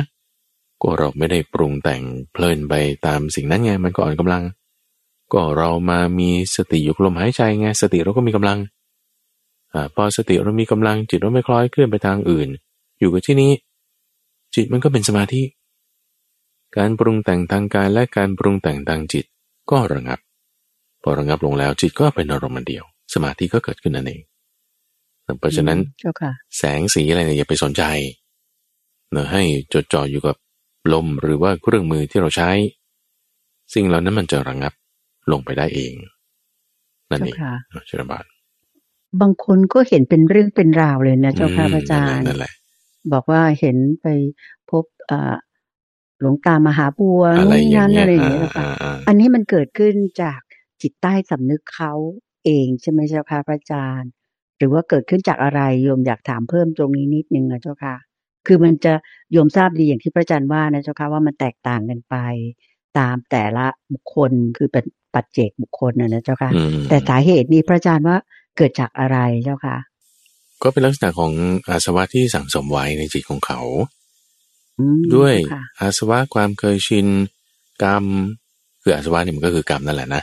[0.82, 2.74] ก็เราไม่ได้ปรุงแต่งเพลินไป
[3.06, 4.42] ตามสิ่งนั้นไงมันก็อ่อนกำลัง
[5.32, 8.58] ก็เรามามีสติอยู่ลมหายใจไงสติเราก็มีกำลัง
[9.72, 12.48] อ่าพอสติเรามีกำลังจิตเราไม่คล้อยเคลื่อนไปทางอื่น
[12.98, 13.52] อยู่กับที่นี้
[14.54, 15.42] จิตมันก็เป็นสมาธิ
[16.76, 19.24] การปรุงแต่งทางกายและการปรุงแต่งทางจิต
[19.70, 20.18] ก็ระงับ
[21.02, 22.84] พอระงับลงแล้วจิตก็เป็นอารมณ์เดียว
[23.14, 24.22] สมาธิก็เกิดขึ้นนั่นเอง
[25.40, 25.78] เพราะฉะนั้น
[26.58, 27.82] แสงสีอะไรเนี่ยอย่าไปสนใจ
[29.12, 30.36] เนอะให้จดจ่ออยู่กับ
[30.92, 32.50] ลมหรือว่าเครื่องมือที่เราใช้
[33.74, 34.72] สิ่งเหล่านั้นมันจะระงงับ
[35.32, 35.94] ลงไปได้เอง
[37.10, 37.36] นั่นเอง
[37.86, 38.24] เชิญบาท
[39.20, 42.52] บางคนก็เห็นเป็นเรื่องเป็นราวเลยนะเจ้าค่ะอาจารย์นั่นแหละ
[43.12, 44.06] บอกว่าเห็นไป
[44.70, 45.34] พบอ่า
[46.20, 48.68] หลวงตามหาบัวนู่นนั่นอะไรอย่างเงี้ยค่ะ
[49.08, 50.40] อันนี้มันเกิดขึ้นจาก
[50.82, 51.92] จิตใต้สำนึกเขา
[52.44, 54.10] เเองใช่ไหมเจ้าค่ะพระอาจารย์
[54.58, 57.94] หรือว่าเกิดขึ้นจากอะไรโยมอยากถามเพิ่มตรงนี้นิดนึงนะเจ้าค่ะ
[58.46, 58.92] คือมันจะ
[59.32, 62.16] โยมทราบดีอย่างที่พระอาจารย์ว่านะเจ้าค่ะว่ามันแตกต่างกันไป
[62.98, 68.16] ตามแต่ละบุคคลคือเป็นปัจเจกบุคคลนะนะเจ้าค่ะอืมแต่สาเหตุนี้พระอาจารย์ว่า
[68.56, 69.76] เกิดจากอะไรเจ้าค่ะ
[70.62, 71.32] ก็เป็นลักษณะของ
[71.68, 73.60] อาสวะที่สั่งสมไว้ในจิตของเขา
[74.78, 77.06] อืมด้วยเจ้าค่ะอาสวะความเคยชิน
[77.82, 78.04] กรรม
[78.82, 80.22] คืออาสวะนี่มันก็คือกรรมนั่นแหละนะ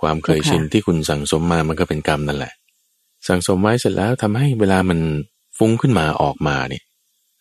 [0.00, 2.52] ความเคยชินเจ้าค่ะที่คุณสั่งสมมามันก็เป็นกรรมนั่นแหละ
[3.28, 4.98] สั่งสมไว้เสร็จแล้วทำให้เวลามัน
[5.58, 6.82] ฟุ้งขึ้นมาออกมาเนี่ย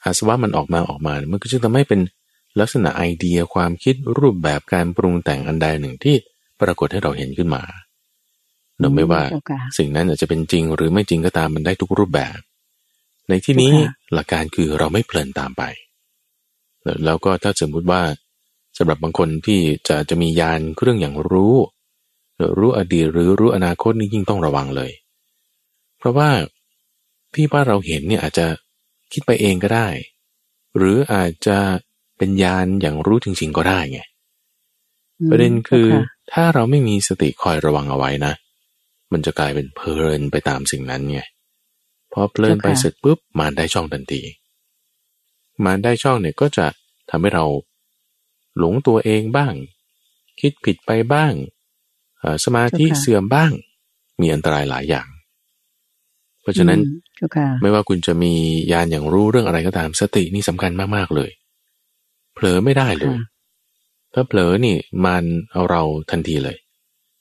[0.03, 1.99] อาสวะมันออกมาออกมาเนี่ยมันก็จะทำให้เป็น
[2.59, 6.15] ลักษณะไอเดียความคิดรูปแบบการปรุงแต่งอันใดหนึ่งที่
[6.61, 7.63] ปรากฏให้เราเห็นขึ้นมา
[8.77, 12.37] เนอะไม่ว่าเจ้าค่ะสิ่งนั้นอาจจะเป็นจริงหรือไม่จริงก็ตามมันได้ทุกรูปแบบ
[13.29, 15.63] ในที่นี้ถูกค่ะหลักการคือเราไม่เพลินตามไป
[16.83, 18.01] แล้วแล้วก็ถ้าสมมติว่า
[18.77, 21.78] สำหรับบางคนที่จะจะมียานเครื่องอย่างรู้ห
[22.39, 24.91] รือรู้อดีตหรือรู้อนาคตนี่ยิ่งต้องระวังเลย
[25.97, 26.29] เพราะว่า
[27.33, 28.47] ที่ว่าเราเห็นเนี่ยอาจจะ
[29.13, 29.87] คิดไปเองก็ได้
[30.77, 31.57] หรืออาจจะ
[32.17, 33.99] เป็นยานอย่างรู้จริง ๆ ก็ได้ไง
[35.19, 38.33] อืมประเด็นคือจ้าะถ้าเราไม่มีสติคอยระวังเอาไว้นะ
[39.11, 41.21] มันจะกลายเป็นเพลินไปตามสิ่งนั้นไง
[42.13, 44.21] พอเพลินไปเสร็จปุ๊บมารได้ช่องทันที
[45.65, 46.67] มารได้ช่องเนี่ยก็จะ
[47.09, 47.45] ทำให้เรา
[48.57, 49.53] หลงตัวเองบ้าง
[50.39, 51.58] คิดผิดไปบ้างเอ่อ
[52.45, 53.51] สมาธิเสื่อมบ้าง
[54.21, 55.07] มีอันตรายหลายอย่าง
[56.41, 58.33] เพราะฉะนั้นอืมเจ้าค่ะไม่ว่าคุณจะมี
[58.71, 61.31] ยานอย่างรู้เรื่องอะไรก็ตามสตินี่สำคัญมากๆเลย
[62.33, 63.23] เผลอไม่ได้เลยค่ะ
[64.13, 66.57] ถ้าเผลอนี่มันเอาเราทันทีเลย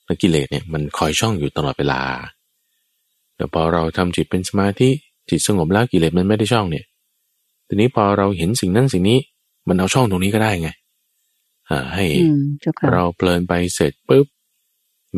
[0.04, 2.00] แล้วกิเลสเนี่ยมันคอยช่องอยู่ตลอดเวลา
[3.36, 4.90] แต่พอเราทำจิตเป็นสมาธิ
[5.30, 6.84] จิตสงบแล้วกิเลสมันไม่ได้ช่องเนี่ย
[7.68, 9.18] ทีนี้พอเราเห็นสิ่งนั้นสิ่งนี้
[9.68, 10.68] มันเอาช่องตรงนี้ก็ได้ไง
[11.70, 14.26] อ่า ให้อืมเจ้าค่ะเราเพลินไปเสร็จปุ๊บ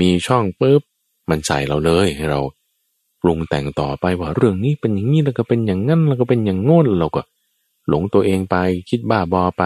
[0.01, 0.83] มีช่องปุ๊บ
[1.31, 2.41] มันใส่เราเลยให้เรา
[3.23, 7.23] ปรุงแต่งต่อไปว่าเรื่องนี้เป็นอย่างนี้แล้วก็เป็นอย่างนั้นแล้วก็เป็นอย่างโน้นเราก็
[7.89, 8.57] หลงตัวเองไป
[8.91, 9.65] คิดบ้าบอไป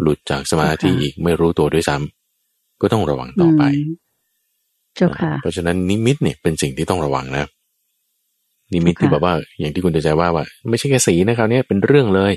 [0.00, 3.78] หลุดจากสมาธิอีกไม่รู้ตัวด้วยซ้ำก็ต้องระวังต่อไปม
[4.96, 7.46] เจ้าค่ะ เพราะฉะนั้นนิมิตเนี่ยเป็นสิ่งที่ต้องระวังนะ
[8.72, 12.32] นิมิตค่ะที่แบบว่า อย่างที่คุณจะใจว่าว่า ไม่ใช่แค่สีนะครับเนี่ยเป็นเรื่องเลย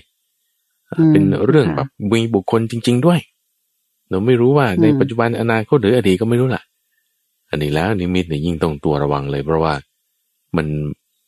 [0.98, 3.20] อืมเป็นเรื่องค่ะแบบมีบุคคลจริง ๆ ด้วย
[4.10, 6.64] เราไม่รู้ว่าในอืมปัจจุบันอนาคตหรืออดีตก็ไม่รู้ล่ะ
[7.54, 9.74] อันนี้แล้วนิมิตเนี่ยยิ่งต้องตัวระวังเลย เพราะว่า
[10.58, 10.68] มัน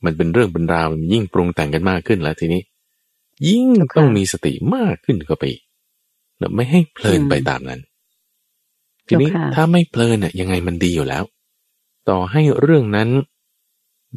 [0.05, 2.61] มันเป็นเรื่องเป็นราวมันยิ่งปรุงแต่งกันมากขึ้นแล้วทีนี้
[3.47, 5.61] ยิ่งต้องมีสติมากขึ้นก็ไปอีก
[6.39, 7.81] เราไม่ให้เพลินไปตามนั้น
[9.07, 11.23] ทีนี้เจ้าค่ะถ้าไม่เพลินเนี่ยยังไงมันดีอยู่แล้ว
[12.09, 13.09] ต่อให้เรื่องนั้น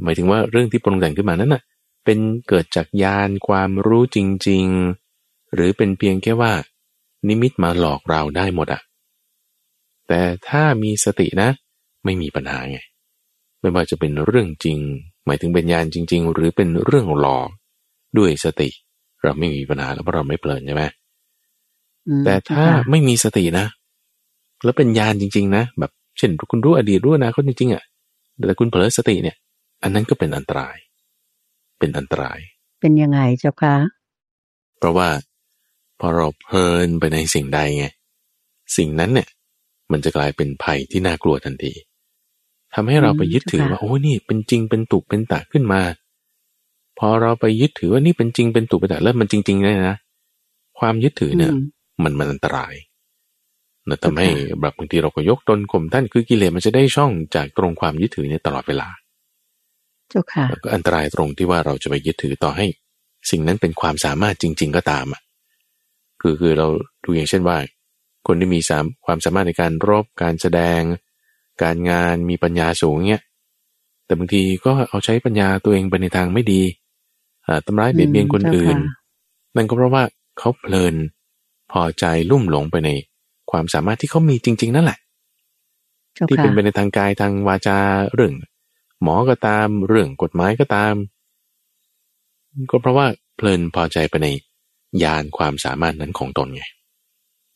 [0.03, 1.62] หมายถึงว่าเรื่องที่ปรุงแต่งขึ้นมานั้นน่ะ
[2.05, 2.18] เป็น
[2.49, 4.18] เกิดจากญาณความรู้จ
[4.49, 4.64] ริง
[5.11, 6.53] ๆ หรือเป็นเพียงแค่ว่า
[7.29, 8.81] นิมิตมาหลอกเราได้หมดอะ
[10.09, 11.51] แต่ถ้ามีสตินะ
[12.05, 12.79] ไม่มีปัญหาไง
[13.61, 14.79] ไม่ว่าจะเป็นเรื่องจริง
[15.27, 17.49] หมายถึงเป็นญาณจริง ๆ หรือเป็นเรื่องหลอก
[18.19, 18.69] ด้วยสติ
[19.23, 20.85] เราไม่มีปัญหาแล้วเพราะเราไม่เพลินใช่ไหม
[22.09, 23.67] อืมแต่ถ้าเจ้ค่ะไม่มีสตินะ
[24.65, 27.85] แล้วเป็นญาณจริง ๆ นะ แบบเช่นคุณรู้อดีตรู้อนาคตจริงๆอะ
[28.47, 29.37] แต่คุณเผลอสติเนี่ย
[29.83, 30.77] อันนั้นก็เป็นอันตราย
[31.79, 32.39] เป็นอันตราย
[32.81, 33.77] เป็นยังไงเจ้าค่ะ
[34.79, 35.09] เพราะว่า
[36.01, 37.87] พอเราเพลินไปในสิ่งใดไง
[38.77, 39.29] สิ่งนั้นเนี่ย
[39.93, 41.73] มันจะกลายเป็นภัยที่น่ากลัวทันที
[42.75, 45.81] ทำให้เราไปยึดถืออืมว่าโอ้นี่เป็นจริงเป็นตุกเป็นตะขึ้นมา
[46.99, 49.97] พอเราไปยึดถือว่านี่เป็นจริงเป็นตุกเป็นตะแล้วมันจริงๆเลยนะ
[50.79, 51.57] ความยึดถือเนี่ยม
[52.03, 52.75] มันมันอันตราย
[53.89, 58.89] นะทำให้ค่ะแบบบางทีเราก็ยกตนข่มท่านคือกิเลสมันจะได้ช่องจากตรงความยึดถือเนี่ยตลอดเวลา
[60.09, 62.67] เจ้าค่ะแล้วก็อันตรายตรงที่ว่าเราจะไปยึดถือต่อให้
[63.31, 65.21] สิ่งนั้นเป็นความสามารถจริง ๆ ก็ตามอะ
[66.21, 66.67] คือคือเรา
[67.05, 67.57] ดูอย่างเช่นว่า
[68.27, 70.81] คนที่มีสามความสามารถในการรบการแสดง
[71.62, 73.23] การงานมีปัญญาสูงเงี้ย
[74.05, 76.62] แต่บางทีก็เอาใช้ปัญญาตัวเองไปในทางไม่ดี
[77.47, 80.03] อ่าทำร้ายเบียดเบียนคนอื่นเจ้าค่ะนั่นก็เพราะว่า
[80.38, 80.94] เขาเพลิน
[81.73, 82.90] พอใจลุ่มหลงไปใน
[83.51, 84.99] ความสามารถที่เขามีจริง ๆ นั่นแหละ
[86.14, 87.79] เจ้าที่ค่ะเป็นไปในทางกายทางวาจา
[88.14, 88.35] เรื่อง
[89.03, 90.94] หมอก็ตามเรื่องกฎหมายก็ตาม
[92.71, 94.29] ก็เพราะว่าเพลินพอใจไปใน
[95.03, 96.62] ยานความสามารถนั้นของตนไง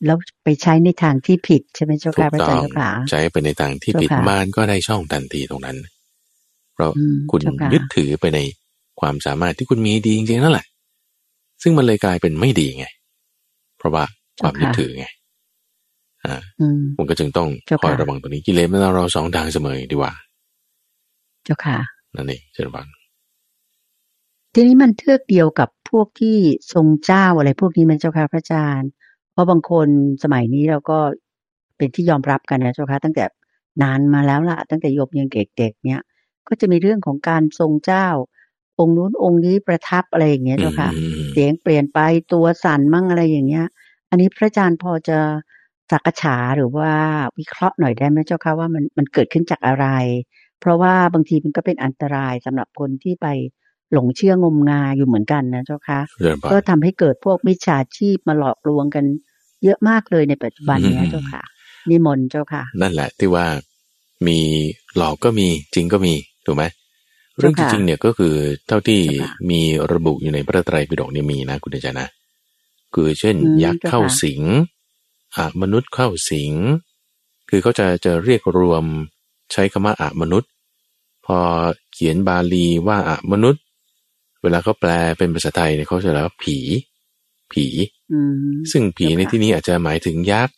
[0.05, 5.77] แล้วไปใช้ในทางที่ผิดใช่ไหมเจ้าถูค่ะกพระอาต้จาอรงย์เจ้าค่ะใช้ไปในทางที่ผิดเจ้าค่ะมานก็ได้ช่องทันทีตรงนั้น
[6.73, 8.39] เพราะอืมคุณเจ้าค่ะยึดถือไปใน
[8.99, 10.67] ความสามารถที่คุณมีดีจริงๆนั่นแหละ
[11.61, 12.85] ซึ่งมันเลยกลายเป็นไม่ดีไง
[13.77, 14.03] เพราะว่า
[14.41, 15.05] ความยึดถือไง
[16.25, 20.13] อ่าอืมมันก็จึงต้องเจ้าคอยค่ะระวังตรงนี้กิเลสมันเอาเราสองทางเสมอดีกว่า
[21.45, 21.77] เจ้าค่ะ
[22.15, 22.87] นั่นเองเจริญพร
[24.53, 26.37] ทีนี้มันเทือกเดียวกับพวกที่
[26.73, 28.89] ทรงเจ้าอะไรพวกนี้มันเจ้าค่ะพระอาจารย์
[29.33, 29.87] เพราะบางคน
[30.23, 30.97] สมัยนี้เราก็
[31.77, 33.25] เป็นที่ยอมรับกันนะเจ้าค่ะตั้งแต่
[33.81, 36.01] นานมาแล้วล่ะตั้งแต่โยมยังเด็กๆเนี่ย
[36.47, 38.07] ก็จะมีเรื่องของการทรงเจ้า
[38.79, 41.99] องค์นู้นองค์นี้ประทับอะไรอย่างเงี้ยเจ้าค่ะอืมเสียงเปลี่ยนไป
[42.33, 43.65] ตัวสั่นมั่งอะไรอย่างเงี้ย
[44.09, 45.19] อันนี้พระอาจารย์พอจะ
[45.91, 46.91] สักฉาหรือว่า
[47.39, 49.87] วิเคราะห์หน่อยได้ไหมเจ้าค่ะว่ามันมันเกิดขึ้นจากอะไร
[50.59, 53.27] เพราะว่าบางทีมันก็เป็นอันตรายสำหรับคนที่ไป
[53.93, 59.05] หลงเชื่องมงายอยู่เหมือนกันนะเจ้าค่ะเรื่องปก็ทำให้เกิดพวกมิจฉาชีพมาหลอกลวงกัน
[59.63, 61.41] เยอะมากเลยในปัจจุบันเนี้ยเจ้าค่ะ
[61.89, 63.45] นิมนต์เจ้าค่ะ นั่นแหละที่ว่า
[64.27, 64.39] มี
[64.97, 66.13] หลอกก็มีจริงก็มี
[66.45, 66.63] ถูกไหม
[67.37, 68.33] เรื่องจเจ้าค่ะริงๆเนี่ยก็คือ
[68.67, 69.61] เท่าที่เจ้าค่ะมี
[69.93, 72.05] ระบุอยู่ในพระไตรปิฎกเนี่ยมีนะคุณเดชนะ
[72.93, 74.41] คือเช่นอืมยักษ์เจ้าค่ะเข้าสิง
[75.35, 76.53] อะมนุษย์เข้าสิง
[77.49, 78.83] คือเขาจะจะเรียกรวม
[79.51, 80.49] ใช้คำว่าอะมนุษย์
[81.25, 81.37] พอ
[81.93, 83.63] เขียนบาลีว่าอะมนุษย์
[84.43, 86.57] เวลาเขาแปลเป็นภาษาไทยเนี่ยเขาจะเรียกว่าผี
[87.51, 87.65] ผี
[88.13, 88.19] อื
[88.53, 90.55] มซึ่งผีเจ้าในค่ะที่นี้อาจจะหมายถึงยักษ์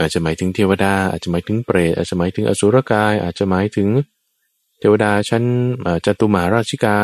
[0.00, 3.88] อาจจะหมายถึงเทวดา อาจจะหมายถึงเปรตอาจจะหมายถึงอสุรกาย อาจจะหมายถึง
[4.78, 5.44] เทวดาชั้น
[5.80, 6.98] เอ่อจตุมาราชิกา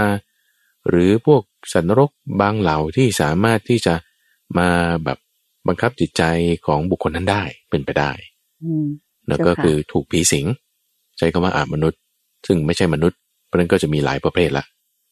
[0.88, 3.94] หรือพวกสัตว์นรกบางเหล่าที่สามารถที่จะ
[4.58, 4.68] มา
[5.04, 5.18] แบบ
[5.68, 6.22] บังคับจิตใจ
[6.66, 8.10] ของบุคคลนั้นได้เป็นไปได้
[8.64, 8.86] อืม
[9.26, 10.46] แล้วเจ้าก็ค่ะคือถูกผีสิง
[11.18, 12.00] ใช้คำว่าอามนุษย์
[12.46, 14.64] ซึ่งไม่ใช่มนุษย์เพราะฉะนั้นก็จะมีหลายประเภทละ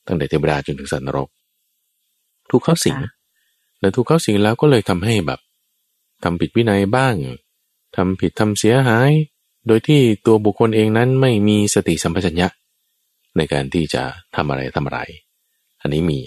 [0.07, 1.29] ตั้งแต่เทวดาจนถึงสัตว์นรก
[2.51, 3.11] ถูกเข้าสิงค่ะ
[3.81, 5.41] แล้วถูกเข้าสิงแล้วก็เลยทำให้แบบ
[6.25, 7.15] ทำผิดวินัยบ้าง
[7.97, 9.11] ทำผิดทำเสียหาย
[9.67, 12.49] โดยที่ตัวบุคคลเองนั้นไม่มีสติสัมปชัญญะ
[13.37, 14.03] ในการที่จะ
[14.37, 15.01] ทำอะไรทำอะไร
[15.81, 16.21] อันนี้มี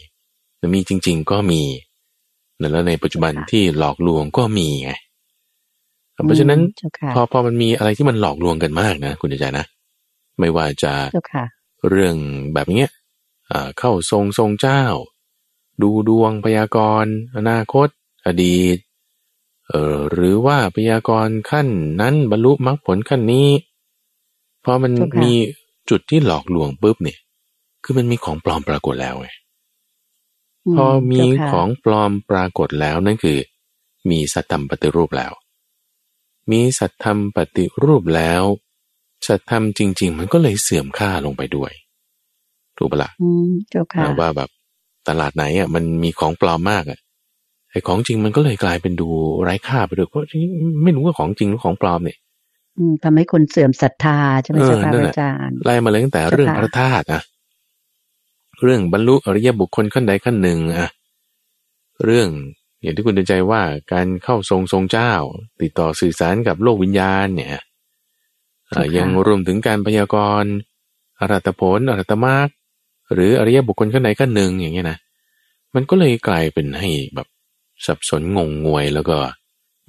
[0.57, 1.61] แต่มีจริง ๆ ก็มี
[2.59, 4.91] แล้วในปัจจุบันค่ะที่หลอกลวงก็มีไง
[6.25, 9.65] เพราะฉะนั้นอืมเจ้าค่ะพอพอมันมีอะไรที่มันหลอกลวงกันมากนะ คุณใจนะ
[10.39, 11.45] ไม่ว่าจะเจ้าค่ะ
[11.89, 12.15] เรื่อง
[12.53, 12.96] แบบเนี้ยอ่า
[13.77, 14.83] เข้าทรงทรงเจ้า
[15.81, 17.87] ดูดวงพยากรณ์อนาคต
[18.25, 18.77] อดีต
[19.67, 21.67] เออหรือว่าพยากรณ์ขั้น
[22.01, 23.49] นั้นบรรลุมรรคผลขั้นนี้
[24.63, 25.33] พอมันเจ้าค่ะมี
[25.89, 27.19] จุดที่หลอกลวงปุ๊บเนี่ย
[27.83, 29.29] คือมันมีของปลอมปรากฏแล้วไง
[30.73, 33.37] มพอมีเจ้าค่ะของปลอมปรากฏแล้วนั่นคือ
[34.09, 35.33] มีสัตธรรมปฏิรูปแล้ว
[36.51, 38.43] มีสัตธรรมปฏิรูปแล้ว
[39.27, 41.71] สัตธรรมจริง ๆ มันก็เลยเสื่อมค่าลงไปด้วย
[42.77, 44.49] ถูกปะละ่ะอืมเจ้าค่ะอ่าว่าแบบ
[45.07, 46.99] ตลาดไหนอะมันมีของปลอมมากอะ
[47.71, 49.07] ไอ้ของจริงมันก็เลยกลายเป็นดู
[49.43, 50.23] ไร้ค่าไปด้วยเพราะ
[50.83, 52.17] ไม่รู้ว่าของจริงหรือของปลอมเนี่ย
[52.77, 57.21] อืมทำให้คนเสื่อมศรัทธาใช่ไหมเออเจ้าค่ะนั่นพแหละระอาจารย์ไล่มาเลยตั้งแต่เจ้าค่ะเรื่องพระธาตุอะ
[58.61, 60.89] เรื่องบรรลุอริยบุคคลขั้นใดขั้นหนึ่งอะ
[62.03, 62.29] เรื่อง
[62.81, 63.61] อย่างที่คุณเตือนใจว่า
[63.93, 65.13] การเข้าทรงทรงเจ้า
[65.61, 67.49] ติดต่อสื่อสารกับโลกวิญญาณเนี่ย
[68.67, 70.51] เอ่อยังรวมถึงการพยากรณ์
[71.19, 72.49] อรัตผลอรัตมรรค
[73.13, 74.97] หรืออริยบุคคลขั้นใดขั้นหนึ่งอย่างเงี้ยนะ
[75.75, 77.27] มันก็เลยกลายเป็นให้แบบ
[77.85, 79.17] สับสนงงงวยแล้วก็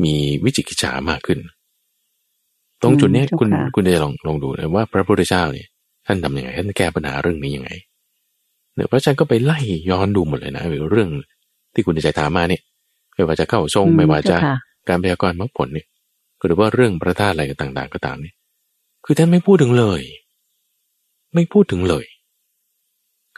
[0.04, 1.38] มีวิจิกิจฉามากขึ้น
[2.82, 5.68] ตรงจุดเนี้ยอืมเจ้าคุณค่ะคุณจะลองลองดูนะว่าพระพุทธเจ้าเนี่ย
[6.06, 7.70] ท่านทำยังไงท่านแก้ปัญหาเรื่องนี้ยังไง
[8.74, 9.58] เนี่ยพระอาจารย์ก็ไปไล่
[9.90, 11.08] ย้อนดูหมดเลยนะเรื่อง
[11.74, 12.62] ที่คุณใจถามมาเนี่ย
[13.14, 14.56] ไม่ว่าจะเข้าทรงอืไม่ว่าจะเค่ะ
[14.88, 15.86] การพยากรณ์มรรคผลเนี่ย
[16.46, 18.34] หรือว่าเรื่องพระธาตุอะไรต่าง ๆ ก็ตามเนี่ย
[19.04, 20.02] คือท่านไม่พูดถึงเลย
[21.34, 22.04] ไม่พูดถึงเลย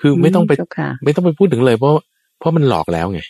[0.00, 1.92] คือไม่ต้องไปเจ้าค่ะไม่ต้องไปพูดถึงเลย เพราะ
[2.38, 3.20] เพราะมันหลอกแล้วไง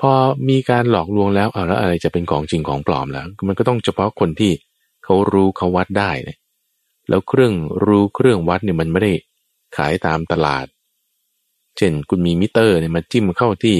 [0.00, 0.12] พอ
[0.48, 4.52] มีการหลอกลวงแล้วเอาแล้วอะไรจะเป็นของจริงของปลอมแล้ว มันก็ต้องเฉพาะคนที่
[5.04, 6.38] เขารู้เขาวัดได้เนี่ย
[7.08, 7.54] แล้วเครื่อง
[7.86, 9.12] รู้เครื่องวัดเนี่ยมันไม่ได้
[9.76, 10.66] ขายตามตลาด
[11.76, 13.76] เช่นคุณมีมิเตอร์เนี่ยมาจิ้มเข้าที่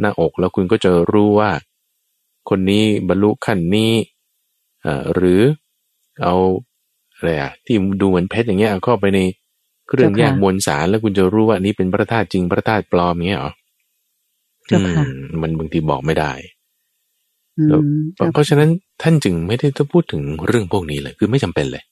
[0.00, 1.50] หน้าอกแล้วคุณก็จะรู้ว่า
[2.48, 3.92] คนนี้บรรลุขั้นนี้
[4.82, 5.40] เอ่อหรือ
[6.22, 6.34] เอา
[7.14, 9.20] อะไรอะที่ดูเหมือนเพชรอย่างเงี้ยเอาเข้าไปใน
[9.88, 13.52] เครื่องแยกมวลสารแล้วคุณจะรู้ว่าอันนี้เป็นพระธาตุจริงพระธาตุปลอมเงี้ยเหรอ
[14.66, 16.32] เจ้าค่ะอืมมันบางทีบอกไม่ได้
[17.58, 18.70] อืมเพเจ้าราะเพราะฉะนั้น
[19.02, 21.84] ท่านจึงไม่ได้ต้องพูดถึงเรื่องพวกนี้เลย คือไม่จำเป็นเลย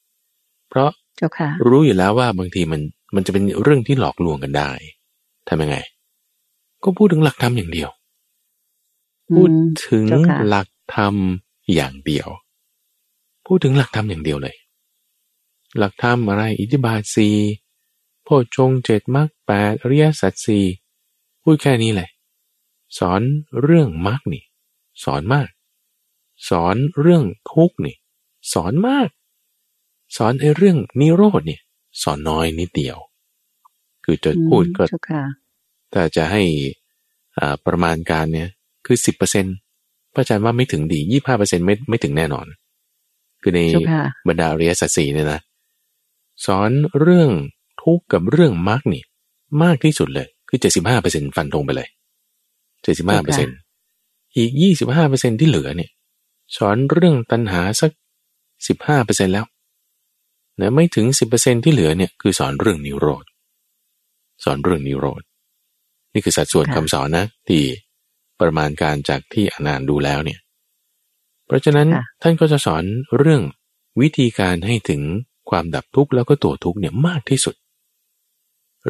[0.68, 2.80] เพราะเจ้าค่ะรู้อยู่แล้วว่าบางทีมัน
[3.14, 4.70] มันจะเป็นเรื่องที่หลอกลวงกันได้
[5.48, 5.76] ทำยังไง
[6.84, 7.90] ก็พูดถึงหลักธรรมอย่างเดียว
[9.32, 11.14] พูดอืมถึงเจ้าค่ะหลักธรรม
[11.74, 12.28] อย่างเดียว
[13.46, 14.56] พูดถึงหลักธรรมอย่างเดียวเลย
[15.78, 17.28] หลักธรรมอะไร อิทธิบาทสี
[18.28, 20.64] โพชฌงค์เจ็ดมรรคแปดอริยสัจสี่
[21.42, 22.08] พูดแค่นี้แหละ
[22.98, 23.20] สอน
[23.62, 24.44] เรื่องมรรคนี่
[25.04, 25.48] สอนมาก
[26.48, 27.96] สอนเรื่องทุกข์นี่
[28.52, 29.08] สอนมาก
[30.16, 31.60] สอนไอ้เรื่องนิโรธเนี่ย
[32.02, 32.96] สอนน้อยนิดเดียว
[34.04, 35.22] คือจะพูดก็เจ้าค่ะ
[35.92, 36.42] ถ้าจะให้
[37.38, 38.48] อ่าประมาณการเนี่ย
[38.86, 39.46] คือสิบเปอร์เซ็น
[40.14, 42.46] พระอาจารย์ว่าไม่ถึงดียี่ห้าเปอร์เซ็นไม่ไม่ถึงแน่นอน
[43.42, 45.40] คือในเจ้าค่ะบรรดาอริยสัจสี่เนี่ยนะ
[46.46, 47.30] สอนเรื่อง
[47.86, 49.02] ทุกข์กับเรื่องมรรคนี่
[49.62, 51.88] มากที่สุดเลย คือเจ็ดสิบห้าเปอร์เซ็นฟันธงไปเลย
[52.82, 53.48] เจ็ดสิบห้าเปอร์เซ็น
[54.36, 55.90] อีกยี่สิบห้าเปอร์เซ็นที่เหลือเนี่ย
[56.56, 57.90] สอนเรื่องตัณหาสัก
[58.68, 59.46] สิบห้าเปอร์เซ็นแล้ว
[60.60, 63.24] นะไม่ถึงสิบเปอร์เซ็นที่เหลือเนี่ยคือสอนเรื่องนิโรธ
[64.44, 65.22] สอนเรื่องนิโรธ
[66.12, 67.62] นี่คือสัดส่วนคำสอนนะที่
[68.40, 70.38] ประมาณการจากที่อนานดูแล้วเนี่ย
[71.46, 71.88] เพราะฉะนั้น
[72.22, 72.84] ท่านก็จะสอน
[73.18, 73.42] เรื่อง
[74.00, 75.02] วิธีการให้ถึง
[75.50, 77.54] ความดับทุกข์แล้วก็ตัวทุกข์เนี่ยมากที่สุด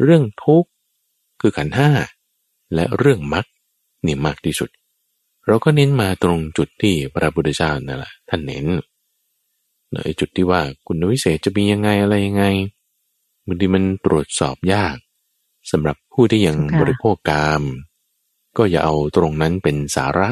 [0.01, 0.69] เรื่องทุกข์
[1.41, 1.89] คือขันห้า
[2.73, 3.45] และเรื่องมรรค
[4.05, 4.69] นี่มากที่สุด
[5.47, 8.65] เราก็เน้นมาตรงจุดที่พระพุทธเจ้านั่นแหละท่านเน้น
[9.93, 12.45] ในจุดที่ว่าคุณวิเศษจะมียังไงอะไรยังไง
[13.45, 14.97] บางทีมันตรวจสอบยาก
[15.71, 17.63] สำหรับผู้ที่ยังบริโภคกาม
[18.57, 20.29] ก็อย่าเอาตรงนั้นเป็นสาระ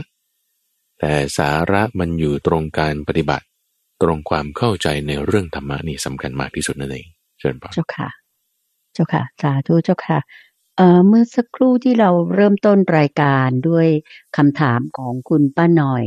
[0.99, 3.45] แต่สาระมันอยู่ตรงการปฏิบัติ
[4.01, 7.07] ตรงความเข้าใจในเรื่องธรรมะนี่สำคัญมากที่สุดนั่นเอง
[7.39, 8.24] เชิญปอเจ้าค่ะ
[8.95, 10.19] เจ้าค่ะ สาธุเจ้าค่ะ
[10.77, 13.87] เอ่อเมื่อสักครู่ที่เราเริ่มต้นรายการด้วย
[14.37, 16.05] คำถามของคุณป้าหน่อย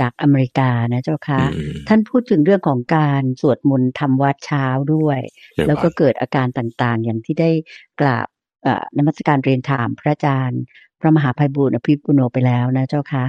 [0.00, 1.42] จากอเมริกานะเจ้าค่ะ
[1.88, 5.20] ท่านพูดถึงเรื่องของการสวดมนต์ทำวัดเช้าด้วย
[5.66, 7.50] แล้วก็เกิดอาการต่างๆ อย่างที่ได้
[8.00, 8.26] กราบ
[8.98, 10.60] นมัสการเรียนถามพระอาจารย์
[11.00, 13.24] พระมหาภัยบุญอภิปุโนไปแล้วนะเจ้าค่ะ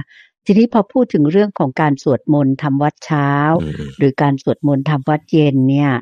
[0.46, 3.30] ทีนี้พอพูดถึงเรื่องของการสวดมนต์ทำวัดเช้า
[3.98, 5.92] หรือการสวดมนต์ทำวัดเย็นเนี่ย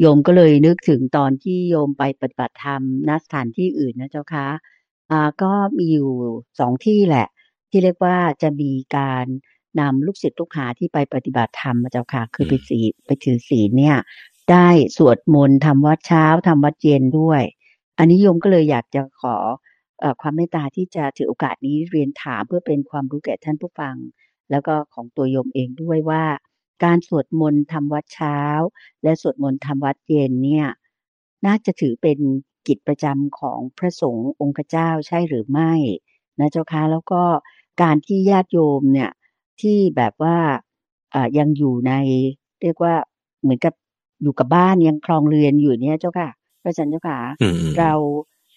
[0.00, 4.48] โยมก็เลยนึกถึงตอนที่โยมไปปฏิบัติธรรมณสถานที่อื่นนะเจ้าคะ
[5.10, 6.10] อ่าก็มีอยู่
[6.60, 7.26] สองที่แหละ
[7.70, 9.24] ที่เรียกว่าจะมีการ
[9.80, 13.96] นำลูกศิษย์ลูกหาที่ไปปฏิบัติธรรมมาเจ้าค่ะ คือไปสีไปถือศีลเนี่ย
[14.50, 17.42] ได้สวดมนต์ทำวัดเช้าทำวัดเย็นด้วย
[17.98, 19.36] อันนี้โยมก็เลยอยากจะขอ
[20.02, 23.96] อความเมตตาที่จะถือโอกาสนี้เรียนถามเพื่อเป็นความรู้แก่ท่านผู้ฟัง
[24.50, 26.24] แล้วก็ของตัวโยมเองด้วยว่า
[26.84, 28.38] การสวดมนต์ทำวัดเช้า
[29.02, 30.66] และสวดมนต์ทำวัดเย็นเนี่ย
[31.46, 32.18] น่าจะถือเป็น
[32.66, 35.72] กิจประจำของพระสงฆ์องค์เจ้าใช่หรือไม่
[36.38, 37.22] นะเจ้าคะแล้วก็
[37.82, 39.10] การที่ญาติโยมเนี่ย
[39.60, 40.36] ที่แบบว่า
[41.14, 41.92] อ่ายังอยู่ใน
[42.62, 42.94] เรียกว่า
[43.42, 43.74] เหมือนกับ
[44.22, 46.30] อยู่กับบ้านยังคลองเรือนอยู่เนี่ยเจ้าค่ะ
[46.62, 47.18] พระอาจารย์เจ้าค่ะ
[47.78, 47.92] เรา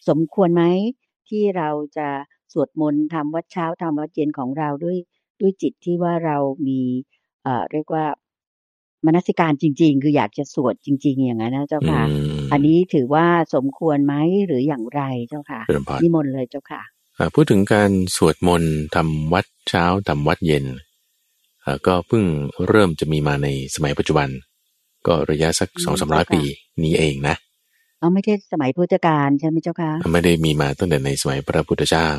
[0.08, 0.64] สมควรไหม
[1.30, 2.08] ที่เราจะ
[2.54, 4.98] สวดมนต์ทำวัดเช้าทำวัดเย็นของเราด้วย
[5.40, 6.82] ด้วยจิตที่ว่าเรามี
[7.72, 8.06] เรียกว่า
[9.06, 12.04] มนสิการจริง ๆ คืออยากจะสวดจริง ๆ อย่างนั้นนะเจ้าค่ะ
[12.52, 14.14] อันนี้ถือว่าสมควรไหม
[14.48, 15.62] หรืออย่างไรเจ้าค่ะ
[16.02, 16.82] นิมนต์เลยเจ้าค่ะ
[17.36, 20.66] พูดถึงการสวดมนต์ทำวัดเช้าทำวัดเย็น
[21.88, 22.24] ก็เพิ่ง
[22.68, 24.30] เริ่มจะมีมาในสมัยปัจจุบัน
[25.08, 26.42] ก็ระยะสักสองสามร้อยปี
[26.84, 27.36] นี้เองนะ
[28.00, 32.10] เอาไม่ใช่สมัยพุทธกาลใช่ไหมเจ้าค่ะไม่ได้มีมาตั้งแต่ในสมัยพระพุทธเจ้า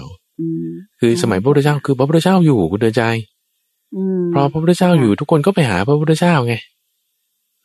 [1.00, 6.54] คือสมัยพระพุทธเจ้าคือพระพุทธเจ้าอยู่คุณเดินใจเพราะพระพุทธเจ้าอยู่ทุกคนก็ไปหาพระพุทธเจ้าไง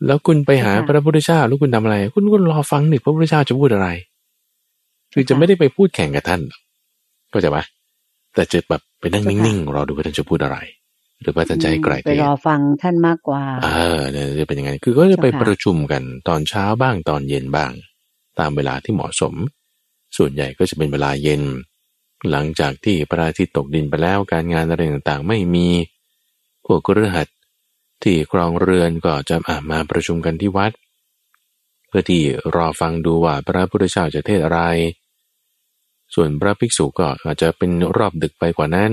[0.06, 3.90] แล้วคุณไปหาพระพุทธเจ้าแล้วคุณทำอะไร คุณก็รอฟังหนึ่งพระพุทธเจ้าจะพูดอะไร
[5.14, 6.42] คือจะไม่ได้ไปพูดแข่งกับท่าน
[7.34, 7.64] ก็จะว่า
[8.34, 10.58] แต่จะแบบไปนั่งนิ่งๆรอดูว่าท่านจะพูดอะไร
[11.22, 17.72] หรือว่าท่านจะให้ไกลไปรอฟังท่านมากกว่าเออเนี่ยจะเป็นยังไงคือก็จะไปประชุมกันตอนเช้าบ้างตอนเย็นบ้าง
[18.40, 19.34] ตามเวลาที่เหมาะสม
[20.18, 21.42] ส่วนใหญ่ก็จะเป็นเวลาเย็น
[22.32, 25.68] หลังจากที่พระอาทิตย์ตกดินไปแล้วการงานอะไรต่างๆ ไม่มี
[26.66, 27.28] พวกเรือหัด
[28.04, 29.38] ที่ครองเรือนก็จะ
[29.70, 30.72] มาประชุมกันที่วัด
[31.88, 32.22] เพื่อที่
[32.56, 34.60] รอฟังดูว่าพระพุทธเจ้าจะเทศอะไร
[36.14, 38.92] ส่วนพระภิกษุก็อาจจะเป็นรอบดึกไปกว่านั้น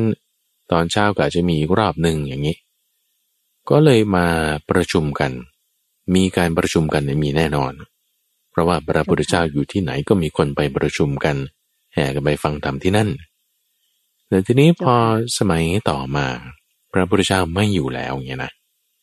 [0.73, 2.57] ตอนเช้าก็อาจจะมีอีกรอบหนึ่งอย่างนี้
[3.71, 4.27] ก็เลยมา
[4.71, 5.33] ประชุมกัน
[6.15, 7.73] มีการประชุมกันมีแน่นอน
[8.51, 11.37] เพราะว่าพระพุทธเจ้าอยู่ที่ไหนก็มีคนไปประชุมกัน
[11.95, 13.09] แห่กันไปฟังธรรมที่นั่น
[14.29, 14.95] แต่ทีนี้พอ
[15.39, 16.27] สมัยต่อมา
[16.93, 18.53] พระพุทธเจ้าไม่อยู่แล้วเงี้ยนะ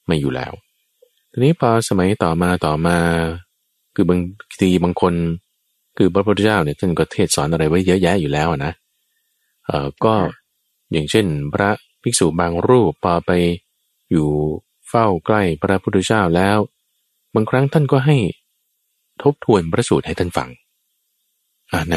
[0.08, 0.52] ไม่อยู่แล้ว
[1.32, 2.98] ทีนี้พอสมัยต่อมาต่อมา
[3.96, 4.20] คือบาง
[4.60, 5.14] ทีบางคน
[5.98, 8.74] คือพระพุทธเจ้าเนี่ยท่านก็เทศสอนอะไรไว้เยอะแยะอยู่แล้วนะ
[9.66, 10.16] เออก็
[10.92, 11.70] อย่างเช่น พระ
[12.02, 13.32] ภิกษุบางรูปพอไป
[14.12, 14.30] อยู่
[14.90, 16.58] เฝ้าใกล้พระพุทธเจ้าแล้ว
[17.36, 18.18] บางครั้งท่านก็ให้
[19.24, 20.50] ทบทวนพระสูตรให้ท่านฟัง
[21.72, 21.96] อ่าไหน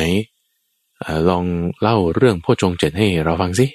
[1.03, 1.44] อลอง
[1.81, 3.66] เล่าเรื่องพ่อจงเจ็ดให้เราฟังสิ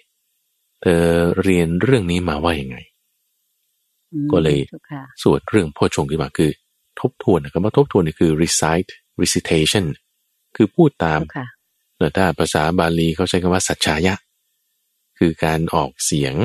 [0.86, 1.04] ธอ
[1.44, 2.78] เรียนเรื่องนี้มาว่ายังไง
[4.32, 4.60] ก็เลย
[5.22, 6.52] สวดเรื่องพ่อชงขึ้นมาคือ
[7.00, 9.86] ทบทวนนะครับว่าทบทวนนี่คือ recite recitation
[10.56, 11.22] คือพูดตาม
[11.98, 14.16] แต่ถ้าภาษาบาลีเขาใช้คำว่าสัจชายะ
[15.20, 16.36] คือการออกเสียง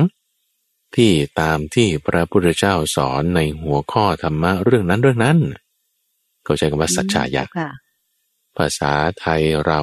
[0.95, 1.11] ที่
[1.41, 5.37] ตามที่พระพุทธเจ้าสอนในหัวข้อธรรมะเรื่องนั้นเรื่องนั้น
[6.43, 7.43] เขาใช้คำว่าสัจชายะ
[8.57, 9.81] ภาษาไทยเรา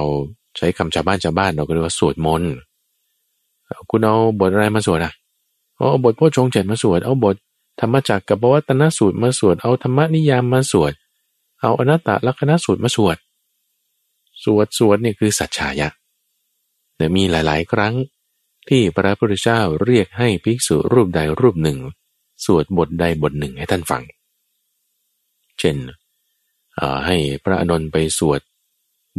[0.57, 2.53] ใช้คำชาวบ้านชาวบ้านเราก็เรียกว่าสวดมนต์
[3.89, 5.13] คุณเอาบทอะไรมาสวดอะ
[5.77, 7.35] เอาบทพ่อชงเจ็ดมาสวด เอาบท
[7.79, 10.93] ธรรมจักรกับวัตนสูตรมาสวด เอาธรรมนิยามมาสวด
[11.61, 13.17] เอาอนัตตลักษณสูตรมาสวด
[14.43, 15.89] สวดสวดนี่คือสัจฉายะ
[16.95, 17.93] แต่มีหลาย ๆ ครั้ง
[18.69, 21.77] ที่พระพุทธเจ้าเรียกให้ภิกษุรูปใดรูปหนึ่ง
[22.45, 24.03] สวดบทใดบทหนึ่งให้ท่านฟัง
[25.59, 25.77] เช่น
[27.05, 28.41] ให้พระอนนท์ไปสวด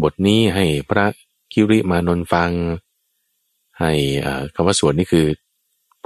[0.03, 1.07] บทนี้ให้พระ
[1.53, 2.51] คิริมานนฟัง
[3.81, 3.93] ให้
[4.55, 5.26] คำว่าสวดนี่คือ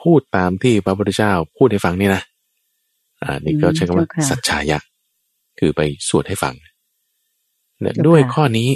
[0.02, 2.22] พูดตามที่พระพุทธเจ้าพูดให้ฟังนี่นะ
[3.22, 4.78] อ่านี่ก็ใช้คำว่าสัจชายะ
[5.58, 6.54] คือไปสวดให้ฟัง
[7.80, 8.68] เนี่ยด้วยข้อนี้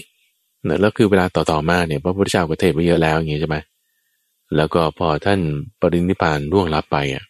[0.64, 3.56] เนี่ยแล้วคือเวลาต่อๆมาเนี่ยพระพุทธเจ้าก็เทศไปเยอะแล้วอย่างนี้ใช่ไหม
[4.56, 5.40] แล้วก็พอท่าน
[5.80, 7.24] ปรินิพานล่วงลับไปอะ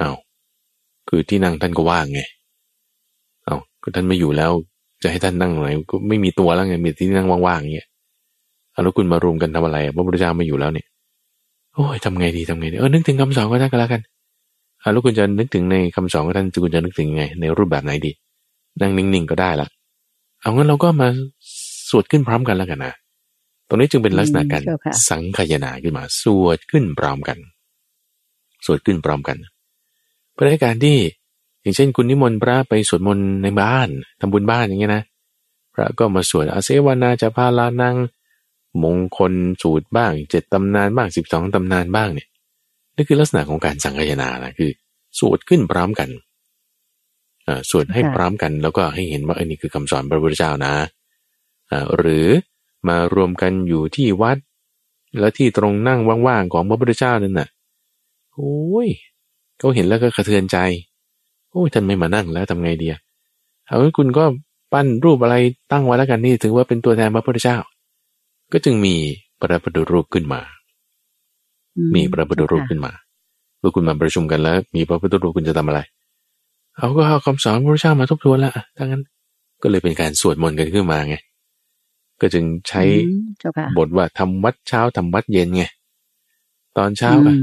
[0.00, 0.16] อา้าว
[1.08, 2.20] คือที่นั่งท่านก็ว่างไง
[3.44, 4.52] เอา้าก็ท่านไม่อยู่แล้ว
[5.02, 7.88] จะให้ท่านนั่งไหนก็ไม่มีตัวแล้วไงมีที่นั่งว่างๆเงี้ย
[8.82, 10.86] แล้วคุณมารวมกันทำอะไรพระพุทธเจ้าไม่อยู่แล้วเนี่ย
[11.74, 14.00] โอ้ยทำไงดีทำไงดีเออนึกถึงคำสอนก็ได้ก็แล้วกัน
[14.82, 18.12] อ่าแล้วคุณจะนึกถึงในคำสอนของท่านคุณจะนึกถึงไง ในรูปแบบไหนดี
[18.80, 19.68] นั่งนิ่งๆก็ได้ละ
[20.40, 21.08] เอางั้นเราก็มา
[21.90, 22.94] สวดขึ้นพร้อมกันแล้วกันนะ
[23.68, 24.62] ตรงนี้จึงเป็นลักษณะการ
[25.08, 27.38] สังขยนาขึ้นมาสวดขึ้นพร้อมกัน
[28.64, 29.36] สวดขึ้นพร้อมกัน
[30.32, 30.96] เพื่อให้การที่
[31.62, 33.88] อย่างเช่นคุณนิมนต์พระไปสวดมนต์ในบ้าน
[34.20, 35.02] ทำบุญบ้านอย่างเงี้ยนะ
[35.74, 37.96] พระก็มาสวดอาเซวนาจะพาลานัง
[38.84, 42.28] มงคลสูตรบ้างเจ็ดตำนานบ้างสิบสองตำนานบ้างเนี่ย
[42.96, 44.70] นี่คือลักษณะของการสังคายนานะคือ
[45.18, 46.08] สวดขึ้นพร้อมกัน
[47.46, 50.74] อ่าสวดให้พร้อมกัน แล้วก็ให้เห็นว่าอันนี้คือคำสอนพระพุทธเจ้านะ
[51.70, 52.26] อ่าหรือ
[52.88, 54.38] มารวมกันอยู่ที่วัด
[55.18, 57.48] แล้วที่ตรงนั่งว่างๆของพระพุทธเจ้านั่นน่ะ
[58.34, 58.88] โอ้ย
[59.58, 60.58] เขาเห็นแล้วก็กระเทือนใจ
[61.50, 62.88] โอ้ยท่านไม่มานั่งแล้วทำไงดี
[63.66, 64.24] เอางั้นคุณก็
[64.72, 65.36] ปั้นรูปอะไร
[65.72, 67.56] ตั้งไว้แล้วกันนี่ถือว่าเป็นตัวแทนพระพุทธเจ้า
[68.52, 68.94] ก็จึงมี
[69.40, 70.40] พระพุทธรูปขึ้นมา
[71.94, 72.92] มีพระพุทธรูปขึ้นมา
[73.58, 75.80] เมื่อคุณมาประชุมกันแล้ว มีพระพุทธรูปคุณจะทำอะไร
[76.76, 79.02] เอาก็เอาคำสอนพระพุทธเจ้ามาทบทวนละถ้างั้น
[79.62, 81.16] ก็เลยเป็นการสวดมนต์กันขึ้นมาไง
[82.20, 82.82] ก็จึงใช้
[83.76, 85.64] บทว่าทำวัดเช้าทำวัดเย็นไง
[86.78, 87.36] ตอนเช้าอะ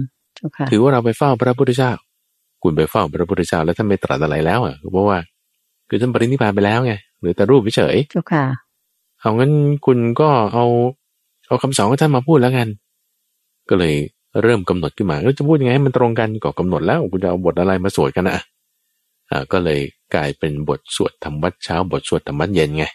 [0.70, 1.92] ถือว่าเราไปเฝ้าพระพุทธเจ้า
[2.64, 5.18] คุณไปเฝ้าพระพุทธเจ้าแล้วท่านไม่ตรัสอะไรแล้วอะเพราะว่า
[5.90, 8.44] คือท่านปรินิพพานไปแล้วไง หรือแต่รูปเฉยเจ้าค่ะ
[9.22, 9.52] เอางั้น
[9.86, 10.66] คุณก็เอา
[11.48, 12.68] เอาคำสอนของท่านมาพูดแล้วกัน
[13.70, 13.96] ก็เลย
[14.44, 18.40] เริ่มกำหนดขึ้นมาแล้วจะพูดยังไงให้มันตรงกันก็กำหนดแล้วคุณจะเอาบทอะไรมาสวดกันนะ
[19.32, 19.80] อ่าก็เลย
[20.16, 22.86] กลายเป็นบทสวดธรรมวัดเช้า บทสวดธรรมวัดเย็นไง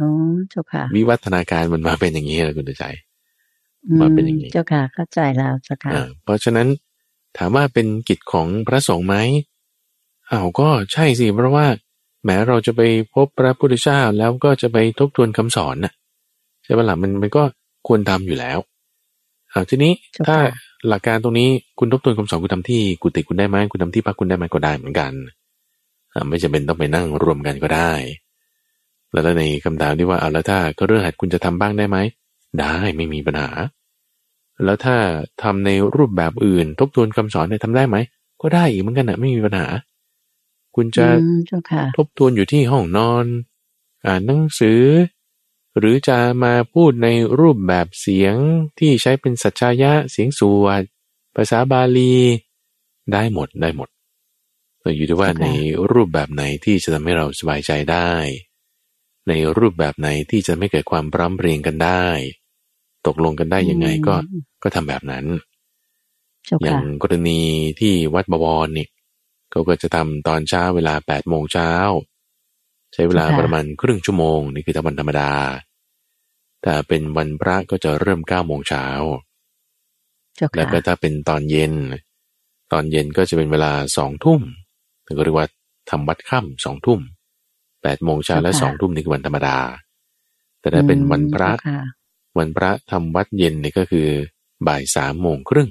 [0.00, 0.08] อ๋อ
[0.50, 2.84] เจ้าค่ะ วิวัฒนาการมันมาเป็นอย่างนี้เลยคุณใจ
[4.00, 5.92] มาเป็นอย่างนี้ เจ้าค่ะเข้าใจแล้วเจ้าค่ะ
[6.24, 6.68] เพราะฉะนั้น
[7.36, 9.16] ถามว่าเป็นกิจของพระสงฆ์ไหม
[10.30, 11.66] อ้าวก็ใช่สิเพราะว่า
[12.26, 12.82] แม้เราจะไป
[13.14, 15.92] พบพระพุทธเจ้าแล้วก็จะไปทบทวนคำสอนน่ะ
[16.64, 17.42] ใช่ไหมล่ะมันมันก็
[17.86, 18.58] ควรทำอยู่แล้ว
[19.52, 19.92] อ่าทีนี้
[20.26, 20.36] ถ้า
[20.88, 21.48] หลักการตรงนี้
[21.78, 25.12] คุณทบทวนคำสอนคุณทำที่กุฏิคุณได้ไหมคุณทำที่พักคุณได้ไหมก็ได้เหมือนกัน
[26.14, 27.92] อ่าไม่จำเป็นต้องไปนั่งรวมกันก็ได้
[29.12, 31.98] แล้วในคำถามที่ว่าเอาแล้วถ้าก็เรื่องหัดคุณจะทำบ้างได้ไหม
[32.60, 33.48] ได้ไม่มีปัญหา
[34.64, 34.96] แล้วถ้า
[35.42, 37.96] ทำในรูปแบบอื่น ทบทวนคำสอนเนี่ยทำได้ไหม
[38.42, 39.66] ก็ได้อีกเหมือนกันนะไม่มีปัญหา
[40.76, 41.08] คุณจะ
[41.96, 43.26] ทบทวนอยู่ที่ห้องนอน
[44.06, 44.82] อ่านหนังสือ
[45.78, 47.08] หรือจะมาพูดใน
[47.40, 48.34] รูปแบบเสียง
[48.78, 50.82] ที่ใช้เป็นสัจจายะเสียงสวด
[51.36, 52.16] ภาษาบาลี
[53.12, 53.88] ได้หมดได้หมด
[54.80, 55.46] แต่อยู่ที่ว่าใน
[55.92, 58.12] รูปแบบไหนที่จะทำให้เราสบายใจได้
[59.28, 62.06] ในรูปแบบไหนที่จะไม่เกิดความปร้ำเรียงกันได้
[63.06, 64.14] ตกลงกันได้ยังไงก็
[64.62, 65.24] ก็ทำแบบนั้น
[66.62, 67.40] อย่างกรณี
[67.80, 68.86] ที่วัดบวรนี่
[69.56, 71.70] เขาก็จะทำตอนเช้าเวลาแปดโมงเช้า
[72.92, 75.30] ใช้เวลาประมาณครึ่งชั่วโมงนี่คือถ้าวันธรรมดา
[76.62, 78.86] แต่เป็นวันพระก็จะเริ่มเก้าโมงเช้า
[80.56, 81.72] แล้วก็ถ้าเป็นตอนเย็น
[82.72, 84.40] ตอนเย็นก็จะเป็นเวลาสองทุ่ม
[85.06, 85.48] ถึงเรียกว่า
[85.90, 87.00] ทำวัดค่ำสองทุ่ม
[87.82, 89.58] แปดโมงเช้าและสองทุ่มนี่คือวันธรรมดา
[90.60, 91.50] แต่ถ้าเป็นวันพระ
[92.38, 94.08] วันพระทำวัดเย็นนี่ก็คือ
[94.68, 95.70] บ่ายสามโมงครึ่ง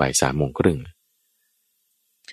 [0.00, 0.78] บ่ายสามโมงครึ่ง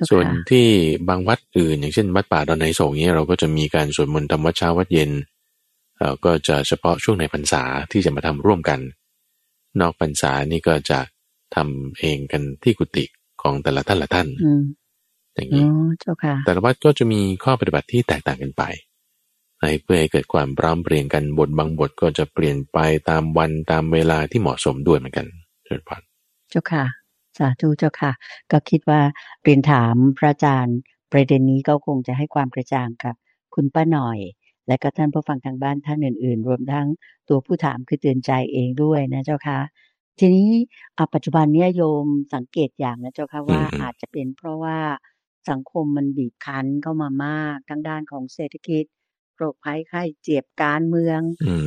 [0.09, 0.67] ส่วนที่
[1.09, 5.11] บางวัดอื่น อย่างเช่นวัดป่าดอนไนโศกนี้เราก็จะมีการสวดมนต์ทำวัดเช้าวัดเย็น
[5.97, 8.79] เาก็จะเฉพาะช่วงในพรรษาที่จะมาทำร่วมกัน
[9.79, 10.99] นอกพรรษานี่ก็จะ
[11.55, 13.05] ทำเองกันที่กุฏิ
[13.41, 14.27] ของแต่ละท่านละท่าน
[15.35, 15.65] อย่างนี้
[16.45, 18.63] แต่ละวัดก็จะมีข้อปฏิบัติที่แตกต่างกันไป
[19.61, 22.77] ให้เพื่อให้เกิดความพร้อมเปลี่ยนกันบทบางบทก็จะเปลี่ยนไป
[23.09, 25.27] ตามวันตามเวลาที่เหมาะสมด้วยเหมือนกัน
[25.65, 26.01] เชิญพน
[26.49, 26.83] เจ้าค่ะ
[27.39, 28.11] สาธุเจ้าค่ะ
[28.51, 29.01] ก็คิดว่า
[29.43, 30.77] เรียนถามพระอาจารย์
[31.11, 33.15] ประเด็นนี้ก็คงจะให้ความกระจ่างกับ
[33.55, 34.19] คุณป้าหน่อย
[34.67, 36.87] และก็ท่านผู้ฟังทางบ้านท่านอื่น ๆ รวมทั้ง
[37.29, 39.59] ตัวผู้ถามคือเตือนใจเองด้วยนะเจ้าค่ะ
[40.19, 40.49] ทีนี้
[41.13, 44.79] ปัจจุบันนี้โยมสังเกตอย่างนะเจ้าค่ะว่าอาจจะเป็นเพราะว่า
[45.49, 48.85] สังคมมันบีบคั้นเข้ามามากทั้งด้านของเศรษฐกิจ
[49.35, 51.19] โรคภัยไข้เจ็บการเมือง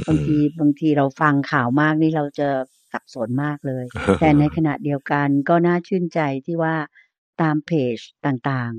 [0.09, 2.49] บางทีบางทีเราฟังข่าวมากนี่เราจะ
[2.93, 3.85] สับสนมากเลย
[4.21, 6.75] แต่ในขณะเดียวกันก็น่าชื่นใจที่ว่า
[7.43, 8.73] ตามเพจต่าง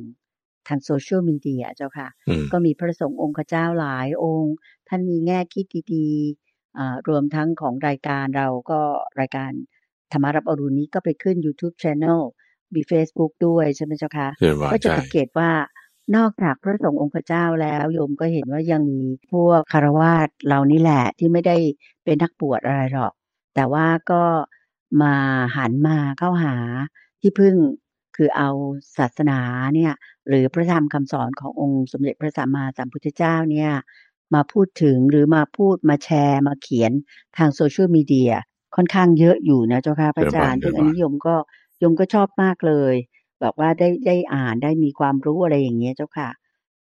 [0.70, 4.55] ทางโซเชียลมีเดียเจ้าค่ะอืมก็มีพระสงฆ์องค์เจ้าหลายองค์
[4.89, 8.80] ท่านมีแง่คิดดีๆอ่ารวมทั้งของรายการเราก็
[9.20, 9.51] รายการ
[10.11, 12.22] ธรรมารับอรุณนี้ก็ไปขึ้น YouTube Channel
[12.74, 15.49] มี Facebook ด้วยใช่ไหมเจ้าคะเรื่องว่าก็จะใช่สังเกตว่า
[16.16, 19.01] นอกจากพระสงฆ์องค์เจ้าแล้วโยมก็เห็นว่ายังมี
[19.32, 21.55] พวกคารวาสเรานี่แหละที่ไม่ได้
[22.03, 23.14] เป็นนักบวชอะไรหรอก
[23.55, 24.23] แต่ว่าก็
[25.01, 25.15] มา
[25.57, 26.55] หันมาเข้าหา
[27.21, 27.55] ที่พึ่ง
[28.15, 28.49] คือเอา
[28.97, 29.39] ศาสนา
[29.75, 29.93] เนี่ย
[30.27, 33.71] หรือพระธรรมคำสอนขององค์สมเด็จพระสัมมาสัมพุทธเจ้าเนี่ย
[34.33, 36.91] มาพูดถึงหรือมาพูดมาแชร์มาเขียน
[37.37, 38.33] ทางโซเชียลมีเดีย
[38.75, 41.35] ค่อนข้างเยอะอยู่นะเจ้าค่ะพระอาจารย์เดี๋ซึ่ยวงก่อนอันนี้โยมก็
[41.79, 42.95] โยมก็ชอบมากเลย
[43.39, 46.29] แบบว่าได้ได้อ่านได้มีความรู้อะไรอย่างเงี้ยเจ้าค่ะ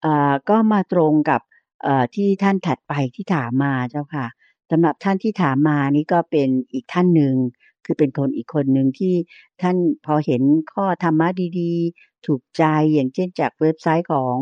[0.06, 1.42] อ่าก็มาตรงกับ
[1.84, 4.26] เอ่อที่ท่านถัดไปที่ถามมาเจ้าค่ะ
[4.76, 7.36] สำหรับท่านที่ถามมานี่ก็เป็นอีกท่านหนึ่ง
[7.86, 9.14] คือเป็นคนอีกคนหนึ่งที่
[9.62, 10.42] ท่านพอเห็น
[10.74, 11.28] ข้อธรรมะ
[11.60, 12.64] ดีๆ ถูกใจ
[12.94, 14.36] อย่างเช่นจากเว็บไซต์ของ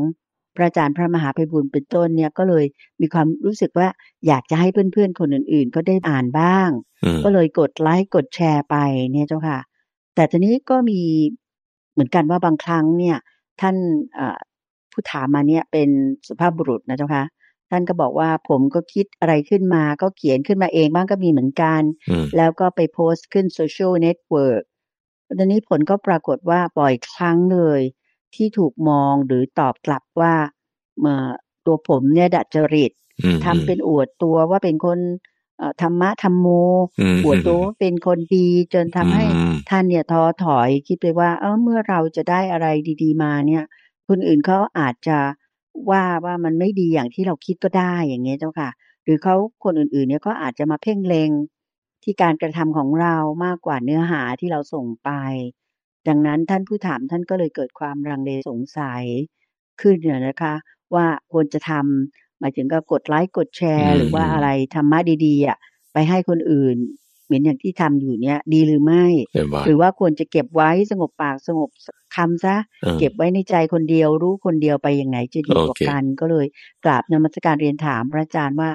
[0.56, 2.66] พระอาจารย์พระมหาไพบุญเป็นต้นเนี่ยก็เลย
[3.02, 3.88] มีความรู้สึกว่า
[4.28, 6.70] อยากจะให้เพื่อนๆ คนอื่นๆ ก็ได้อ่านบ้าง
[7.04, 8.76] อืมก็เลยกดไลค์กดแชร์ไป
[9.14, 9.60] เนี่ยเจ้าค่ะ
[10.16, 11.02] แต่ทีนี้ก็มี
[11.94, 13.18] เหมือนกันว่าบางครั้งเนี่ย
[13.62, 13.76] ท่าน
[14.16, 14.40] เอ่อ
[14.92, 15.90] ผู้ถามมาเนี่ยเป็น
[16.28, 17.24] สุภาพบุรุษนะเจ้าค่ะ
[17.72, 24.64] ท่านก็บอกว่าผมก็คิดอะไรขึ้นมาก็เขียนขึ้นมาเองบ้างก็มีเหมือนกันอืมแล้วก็ไปโพสต์ขึ้นโซเชียลเน็ตเวิร์ก
[25.38, 27.82] ตอนนี้ผลก็ปรากฏว่าบ่อยครั้งเลย
[28.36, 30.34] ที่ถูกมองหรือตอบกลับว่า
[31.02, 31.32] เอ่อ
[31.66, 32.92] ตัวผมเนี่ยดัดจริต
[33.24, 35.00] อืมทำเป็นอวดตัวว่าเป็นคน
[35.58, 36.48] เอ่อธรรมะธรรมโม
[37.02, 42.68] อืมอวดตัวว่าเป็นคนดีจนทำให้อืมท่านเนี่ยท้อถอยคิดไปว่า เออเมื่อเราจะได้อะไร
[43.02, 43.64] ดี ๆ มาเนี่ย
[44.08, 45.18] คนอื่นเขาอาจจะ
[45.90, 48.70] ว่าว่ามันไม่ดีอย่างที่เราคิดก็ได้อย่างเงี้ยเจ้าค่ะ
[49.04, 51.30] หรือเขาคนอื่นๆ เนี่ยก็อาจจะมาเพ่งเลง
[52.04, 53.16] ที่การกระทำของเรา
[53.46, 55.10] มากกว่าเนื้อหาที่เราส่งไป
[56.08, 59.04] ดังนั้นท่านผู้ถามท่านก็เลยเกิดความรังเลสงสัย
[59.82, 60.54] ขึ้นเนี่ยนะคะ
[60.96, 65.58] ว่าควรจะทำหมายถึงก็กดไลค์กดแชร์ หรือว่าอะไรธรรมะดีๆอะ
[65.94, 66.78] ไปให้คนอื่น
[67.32, 71.70] เหมือนอย่างที่ทำอยู่เนี่ยดีหรือไม่เรื่องว่าหรือว่าควรจะเก็บไว้สงบปากสงบ
[72.16, 76.46] คำซะเออเก็บไว้ในใจคนเดียวรู้คนเดียวไปอย่างไหนจะดีกว่าโอเคกันก็เลย
[76.86, 78.70] กราบนมัสการเรียนถามพระอาจารย์ว่า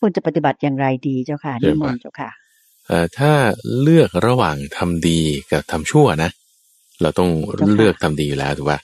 [0.00, 2.30] ควรจะปฏิบัติอย่างไรดีเจ้าค่ะนิมนต์เจ้าค่ะ
[2.86, 3.32] เอ่อถ้า
[3.82, 5.20] เลือกระหว่างทำดี
[5.50, 6.30] กับทำชั่วนะ
[7.02, 8.78] เราต้องเจ้าค่ะเลือกทำดีอยู่แล้วถูกป่ะ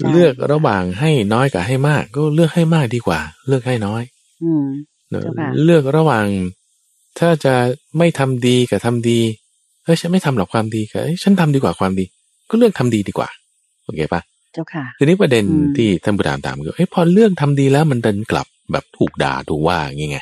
[0.00, 4.02] ใช่เลือกระหว่างให้น้อยกับให้มาก ก็เลือกให้มากดีกว่า เลือกให้น้อย
[4.44, 4.66] อืม
[5.10, 6.26] เนอะเจ้าค่ะเลือกระหว่าง
[7.18, 7.54] ถ้าจะ
[7.98, 9.20] ไม่ทำดีกับทำดี
[9.84, 12.04] เฮ้ยฉันไม่ทำหรอกความดีกับเอ้ยฉันทำดีกว่าความดี
[12.50, 13.28] ก็เลือกทำดีดีกว่า
[13.84, 14.20] โอเคปะ
[14.52, 20.18] เจ้าค่ะทีนี้ประเด็นอืมที่ท่านผู้ถามถามคือเอ้ยพอเลือกทำดีแล้วมันเดินกลับแบบถูกด่าถูกว่าอย่างงี้ไง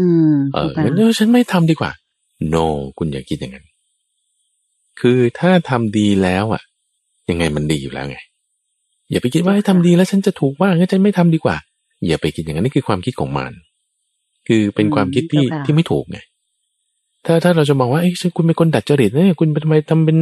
[0.00, 1.90] อืมเออเจ้าค่ะงั้นเดี๋ยวฉันไม่ทำดีกว่า
[2.54, 2.66] no
[2.98, 3.66] คุณอย่าคิดอย่างนั้น
[5.00, 6.62] คือถ้าทำดีแล้วอะ
[7.30, 8.18] ยังไงมันดีอยู่แล้วไง
[9.10, 11.56] อย่าไปคิดว่าให้ทำดีแล้วฉันจะถูกว่างั้นฉันไม่ทำดีกว่า
[12.06, 13.52] อย่าไปคิดอย่างนั้นนี่คือความคิดของมัน
[14.46, 16.18] คือเป็นความคิดที่ที่ไม่ถูกไง
[17.26, 20.16] ถ้าถ้าเราจะมองว่าเอ้ยฉันคุณเป็นคนดัดจริตเนี่ยคุณทำไมทำเป็น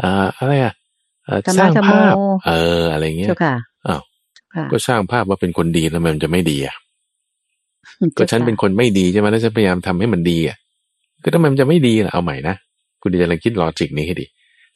[0.00, 0.74] อ่าอะไรอะ
[1.24, 2.14] เอ่อธรรสมะร้างธรรมโมภาพ
[2.46, 3.54] เออ อะไรเงี้ยเจ้าค่ะ
[3.86, 4.00] อ้าว
[4.54, 6.76] ค่ะก็สร้างภาพว่าเป็นคนดีแล้วมันจะไม่ดีอะ
[8.18, 10.56] ก็จ้าฉันเป็นคนไม่ดีใช่ไหมแล้วฉันพยายามทำให้มันดีอะ
[11.24, 12.54] ก็ทำไมมันจะไม่ดีล่ะเอาใหม่นะ
[13.02, 14.26] คุณจะลองคิดลอจิกนี้ให้ดี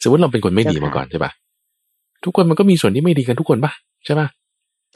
[0.03, 1.33] สมมติเราเป็นคนไม่ดีมาก่อนใช่ปะ
[2.25, 3.73] ทุกคนมันก็มีส่วนที่ไม่ดีกันทุกคนปะ
[4.05, 4.27] ใช่ปะ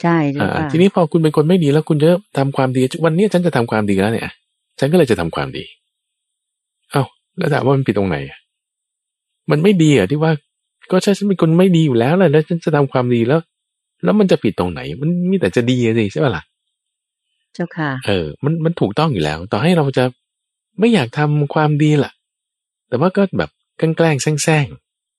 [0.01, 4.29] ใช่เจ้าอ่าค่ะทีนี้พอคุณเป็นคนไม่ดีแล้วคุณจะทำความดี วันนี้ฉันจะทำความดีแล้วเนี่ย
[4.79, 5.63] ฉันก็เลยจะทำความดี
[6.91, 7.03] เอ้า
[7.37, 8.39] แล้วถามว่ามันผิดตรงไหนอะ
[9.51, 10.31] มันไม่ดีอะที่ว่า
[10.91, 13.39] ก็ใช่ฉันเป็นคนไม่ดีอยู่แล้วแหละแล้วฉันจะทำความดีแล้ว
[14.03, 16.43] แล้วมันจะผิดตรงไหน มันมีแต่จะดีอะสิใช่ปะล่ะ
[17.53, 20.03] เจ้าค่ะ เออ มันมันถูกต้องอยู่แล้ว ต่อให้เราจะ
[20.79, 22.11] ไม่อยากทำความดีล่ะ
[22.89, 24.65] แต่ว่าก็แบบแกล้งแกล้งแซง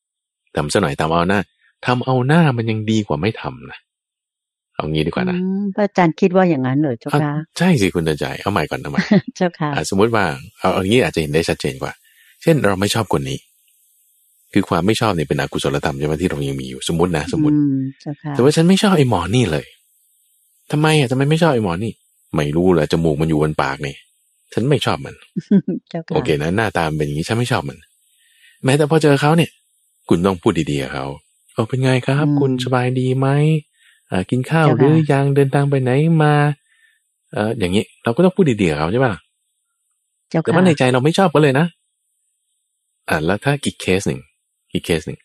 [0.02, 1.40] ๆทำซะหน่อยทำเอาหน้า
[1.86, 3.78] ทำเอาหน้ามันยังดีกว่าไม่ทำนะ
[4.78, 9.00] เอางี้ดีกว่านะอืมพระอาจารย์คิดว่าอย่างนั้นเหรอเจ้าอะค่ะใช่สิคุณเดินใจเอาใหม่ก่อนเอาใหม่
[9.36, 10.24] เจ้าค่ะอะสมมติว่า
[10.60, 11.92] เอาเอาอย่างนี้อาจจะเห็นได้ชัดเจนกว่า
[12.42, 13.38] เช่นเราไม่ชอบคนนี้
[14.52, 19.66] คือความไม่ชอบเนี่ยเป็นอกุศลธรรมใช่ไหมที่เรายังมีอยู่สมมตินะสมมติอืมเจ้าค่ะแต่ว่าฉันไม่ชอบไอ้หมอนี่เลย
[20.72, 21.92] ทำไมอะทำไมไม่ชอบไอ้หมอนี่
[22.34, 23.94] ไม่รู้เลยจมูกมันอยู่บนปากนี่
[24.54, 25.14] ฉันไม่ชอบมัน
[25.90, 27.78] เจ้าค่ะโอเคนะหน้าตามันเป็นอย่างนี้ฉันไม่ชอบมัน
[28.64, 29.50] แม้แต่พอเจอเขาเนี่ย
[30.08, 31.06] คุณต้องพูดดีๆกับเขา
[31.52, 33.67] เออเป็นไงครับ คุณสบายดีไหมอ่า
[34.30, 35.90] กินข้าวหรือยังเดินทางไปไหน
[36.22, 36.34] มา
[37.32, 39.14] เอออย่างนี้ เราก็ต้องพูดดีๆกับเขาใช่ป่ะ
[40.30, 41.66] เจ้าค่ะแต่ค่ะว่าในใจเราไม่ชอบก็เลยนะ
[43.08, 44.20] อ่าแล้วถ้าอีกเคสหนึ่ง
[44.72, 45.18] อีกเคสหนึ่ง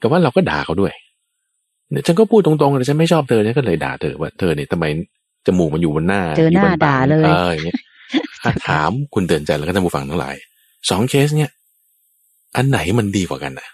[0.00, 0.92] ก็ว่าเราก็ด่าเขาด้วย
[1.90, 4.84] เนี่ยฉันก็พูดตรงๆเลยฉันไม่ชอบเธอฉันก็เลยด่าเธอว่าเธอเนี่ยทำไม
[5.46, 7.78] จมูกมันอยู่บนหน้าเจอหน้ายู่บปกด่าเลยเอออย่างเงี้ย
[8.42, 10.34] ถ้าถามคุณเตือนใจแล้วก็ท่านผู้ฟังทั้งหลาย
[10.90, 11.52] สองเคสเนี่ย
[12.56, 13.68] อันไหนมันดีกว่ากันนะ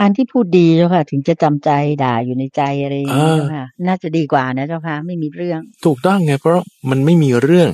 [0.00, 1.70] อันที่พูดดีเจ้าค่ะ ถึงจะจำใจ
[2.04, 7.68] ด่าอยู่ในใจอะไรอย่างนี้เจ้าค่ะ น่าจะดีกว่านะเจ้าค่ะ ไม่มีเรื่อง ถูกต้องไง เพราะมันไม่มีเรื่อง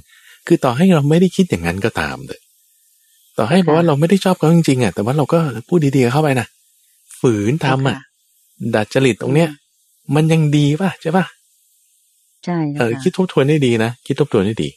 [0.46, 2.40] คือต่อให้เราไม่ได้คิดอย่างนั้นก็ตามเลย
[3.38, 6.46] ต่อให้บอกว่าเราไม่ได้ชอบเขาจริงๆอะแต่ว่าเราก็พูดดีๆเข้าไปนะ
[7.20, 7.98] ฝืนทำอะ
[8.74, 9.48] ดัดจริตตรงเนี้ย
[10.14, 11.24] มันยังดีป่ะใช่ป่ะ
[12.44, 14.68] ใช่เออคิดทบทวนได้ดีนะคิดทบทวนได้ดี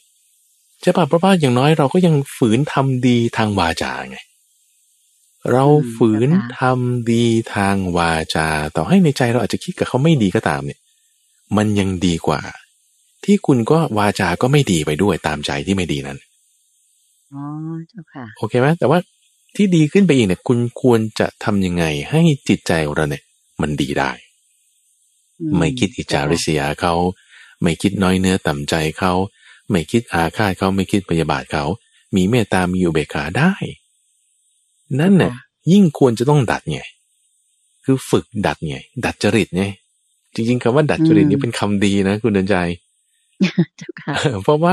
[0.82, 4.18] ใช่ป่ะเพราะว่าอย่างน้อยเราก็ยังฝืนทำดีทางวาจาไง
[5.52, 5.64] เรา
[5.94, 7.24] ฝืนทำดี
[7.54, 10.80] ทางวาจา ต่อให้ในใจเราอาจจะคิดกับเขาไม่ดีก็ตามเนี่ย
[11.56, 12.40] มันยังดีกว่า
[13.24, 16.18] ที่คุณก็วาจาก็ไม่ดีไปด้วยตามใจที่ไม่ดีนั้น
[17.32, 17.42] อ๋อ
[17.88, 18.98] เจ้าค่ะโอเคไหมแต่ว่า
[19.56, 23.22] ที่ดีขึ้นไปอีกเนี่ย คุณควรจะทำยังไงให้จิตใจของเราเนี่ย
[23.60, 24.10] มันดีได้
[25.58, 26.94] ไม่คิดอิจฉาริษยาเขา
[27.62, 29.12] ไม่คิดน้อยเนื้อต่ำใจเขา
[29.70, 31.64] ไม่คิดอาฆาตเขาไม่คิดพยาบาทเขา
[32.16, 33.52] มีเมตตามีอุเบกขาได้
[34.98, 35.34] นั่นเนี่ย
[35.72, 36.80] ยิ่งควรจะต้องดัดไง
[37.84, 39.64] คือฝึกดัดไง ดัดจริตไง
[40.34, 42.56] จริง ๆคำว่าดัดจริตนี่เป็นคำดีนะคุณเดินใจ
[44.44, 44.72] เพราะว่า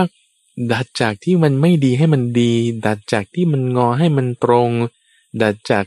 [0.72, 2.53] ดัดจากที่มันไม่ดีให้มันดี
[2.86, 4.70] ดัดจากที่มันงอให้มันตรง
[5.41, 5.86] ดัดจาก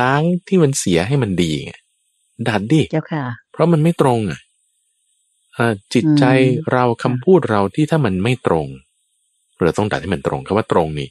[0.00, 1.72] ล้างที่มันเสียให้มันดีไง
[2.48, 4.40] ดัดดิเจ้าค่ะ เพราะมันไม่ตรงอะ
[5.94, 6.24] จิตใจ
[6.72, 8.66] เราคำพูดเราที่ถ้ามันไม่ตรง
[9.62, 11.08] เราต้องดัดให้มันตรงคำว่าตรงนี่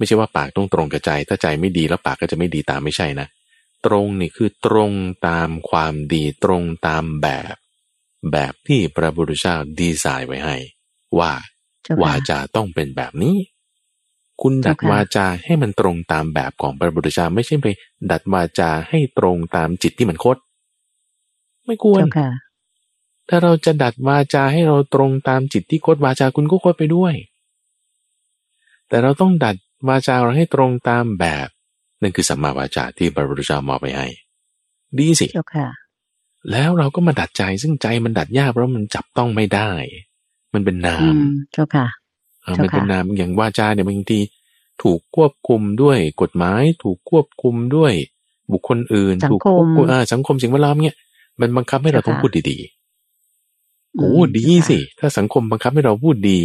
[0.00, 3.26] ไม่ใช่ว่าปากต้องตรงกับใจ ถ้าใจไม่ดีแล้วปากก็จะไม่ดีตามไม่ใช่นะ
[3.86, 4.92] ตรงนี่คือตรง
[5.28, 7.54] ตามความดีตรงตามแบบ
[8.32, 10.56] แบบที่พระบุรุษเจ้าดีไซน์ไว้ให้
[11.18, 11.32] ว่า
[12.02, 13.36] วาจาต้องเป็นแบบนี้
[14.42, 17.68] คุณดัดวาจาให้มันตรงตามแบบของพระบุรุษเจ้าไม่ใช่ไป
[18.10, 20.36] ดัดวาจาให้ตรงตามจิตที่มันคด
[21.66, 22.04] ไม่ควร
[23.28, 27.14] ถ้าเราจะดัดวาจาให้เราตรงตามจิตที่คดวาจาคุณก็คดไปด้วย
[28.88, 29.56] แต่เราต้องดัด
[29.88, 31.48] วาจาเราให้ตรงตามแบบ
[32.00, 34.06] นั่นคือสัมมาวาจาที่พระพุทธเจ้ามอบไปให้
[34.98, 35.68] ดีสิเจ้าค่ะ
[36.50, 39.70] แล้วเราก็มาดัดใจซึ่งใจมันดัดยากเพราะมันจับต้องไม่ได้
[40.54, 41.14] มันเป็นนาม
[41.52, 41.86] เจ้าค่ะ
[42.60, 44.20] มันเป็นนามอย่างวาจาเนี่ยบางที
[44.82, 47.92] ถูกควบคุมด้วยกฎหมาย ถูกควบคุมด้วย
[48.52, 50.96] บุคคลอื่น ถูกควบคุมสังคมสิ่งแวดล้อมเนี่ย
[51.40, 56.38] มันบังคับให้เราต้องพูดดีๆโอ้ดีสิ ถ้าสังคมบังคับให้เราพูดดี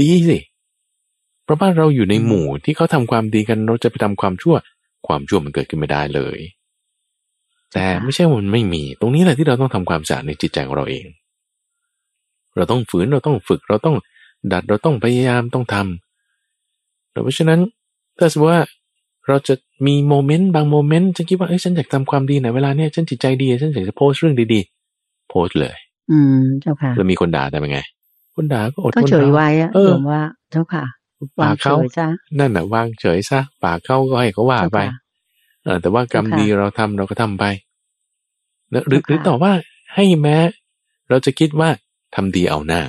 [0.00, 0.38] ดีสิ
[1.44, 4.56] เพราะว่าเราอยู่ในหมู่ที่เขาทำความดีกันเราจะไปทำความชั่ว
[5.06, 6.38] ความชั่วมันเกิดขึ้นไม่ได้เลย
[7.72, 11.04] แต่ไม่ใช่ว่ามันไม่มี ตรงนี้แหละที่เราต้องทำความสะอาดในจิตใจของเราเอง
[12.56, 13.96] เราต้องฝืนเราต้องฝึกเราต้อง
[14.52, 17.60] ดัดเราต้องพยายามต้องทำเพราะฉะนั้น
[18.18, 18.62] ถ้าสมมติว่า
[19.28, 19.54] เราจะ
[19.86, 25.76] มีโมเมนต์บางโมเมนต์ฉันคิดว่าเอ้ยฉันอยากทำความดีในเวลาเนี้ยฉันจิตใจดีฉันอยากจะโพสเรื่องดีๆ โพสเลย
[26.10, 27.80] อืมเจ้าค่ะแล้วมีคนด่าแต่เป็นไง
[28.36, 30.84] คนด่าก็อดทนเฉยไว้อะเออว่าเจ้าค่ะ
[31.40, 31.76] ปากเขา
[32.38, 34.78] นั่นแหะวางเฉยซะปากเขาก็ให้เขาว่าไป
[35.64, 37.44] เออแต่ว่ากรรมดีเราทำเราก็ทำไป
[38.70, 39.52] หรือหรือต่อว่า
[39.94, 40.36] ให้แม้
[41.08, 41.68] เราจะคิดว่า
[42.14, 42.82] ทำดีเอาหน้า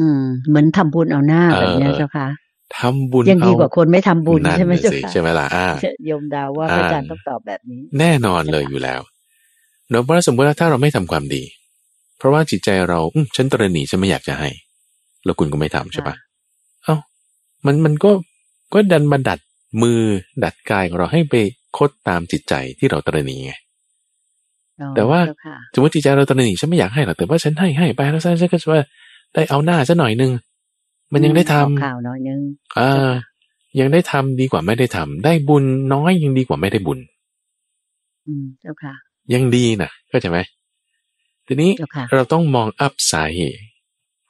[0.00, 2.26] อืม เหมือนทำบุญเอาหน้าแบบนี้เจ้าค่ะ
[2.78, 5.66] ทำบุญยังดีกว่าคนไม่ทำบุญใช่ไหมเจ้าค่ะใช่ไหมล่ะอ่า
[6.06, 9.00] โยมดาวว่าอาจารย์ต้องตอบแบบนี้ แน่นอนเลยอยู่แล้ว
[9.90, 11.42] เนาะเพราะสมมติว่าถ้าเราไม่ทำความดี
[12.18, 14.48] เพราะว่าจิตใจเราอืฉันตระหนีฉันไม่อยากจะให้
[15.24, 16.14] แล้วคุณก็ไม่ทำใช่ปะ
[17.66, 18.10] มันมันก็
[18.74, 19.38] ก็ดันมาดัด
[19.82, 20.00] มือ
[20.44, 21.34] ดัดกายของเราให้ไป
[21.76, 23.52] คดตามจิตใจที่เราตระหนีไง
[24.96, 25.20] แต่ว่า
[25.74, 28.80] สมมติจิตใจเราตระหนีฉันไม่อยากให้หรอกแต่ว่าฉันให้ให้ไปแล้วฉันก็จะว่า
[29.34, 30.32] ได้เอาหน้าซะหน่อยนึง
[31.12, 32.40] มันยังได้ทำข่าวน้อยนึง
[32.78, 33.10] อ่า
[33.80, 36.98] ยังได้ทำดีกว่าไม่ได้ทำได้บุญน้อยยังดีกว่าไม่ได้บุญ
[38.26, 38.94] อืมเจ้าค่ะ
[39.34, 40.38] ยังดีนะก็ใช่ไหม
[41.46, 41.70] ทีนี้
[42.14, 43.62] เราต้องมองอัพสาเหตุ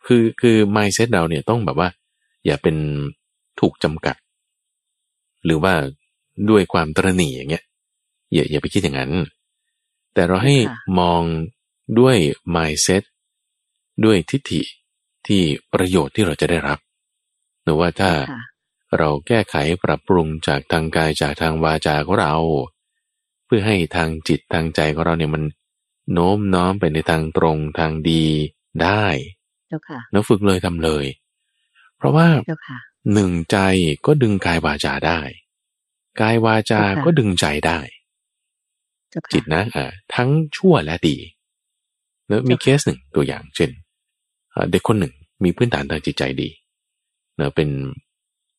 [0.06, 1.88] คือคือไมเซ็ตเราเนี่ยต้องแบบว่า
[2.46, 2.76] อย่าเป็น
[3.60, 4.16] ถูกจำกัด
[5.44, 5.74] หรือว่า
[6.50, 7.64] ด้วยความตรณีอย่างเงี้ย
[8.32, 9.12] อย่าอย่าไปคิดอย่างนั้น
[10.14, 10.56] แต่เราให้
[10.98, 11.22] มอง
[11.98, 12.16] ด้วย
[12.54, 13.02] mindset
[14.04, 14.62] ด้วยทิฏฐิ
[15.26, 15.42] ที่
[15.72, 16.78] ประโยชน์ที่เราจะได้รับ
[17.62, 18.12] หรือว่าถ้า
[18.98, 22.34] เราแก้ไขปรับปรุงจากทางกายจากทางวาจาของเรา
[23.44, 25.42] เพื่อให้ทางจิตทางใจของเราเนี่ยมัน
[26.12, 28.24] โน้มน้อมไปในทางตรงทางดี
[28.82, 29.06] ได้
[30.12, 31.04] แล้วฝึกเลยทำเลย
[31.96, 32.26] เพราะว่า
[33.12, 33.56] หนึ่งใจ
[34.06, 35.20] ก็ดึงกายวาจาได้
[36.20, 37.78] กายวาจาก็ดึงใจได้
[39.32, 41.16] จิตนะอ่าทั้งชั่วและดี
[42.28, 43.70] แล้วมีเคสหนึ่งตัวอย่างเช่น
[44.70, 46.48] เด็กคนหนึ่งมีพื้นฐานทางจิตใจดี
[47.36, 47.68] เนอะเป็น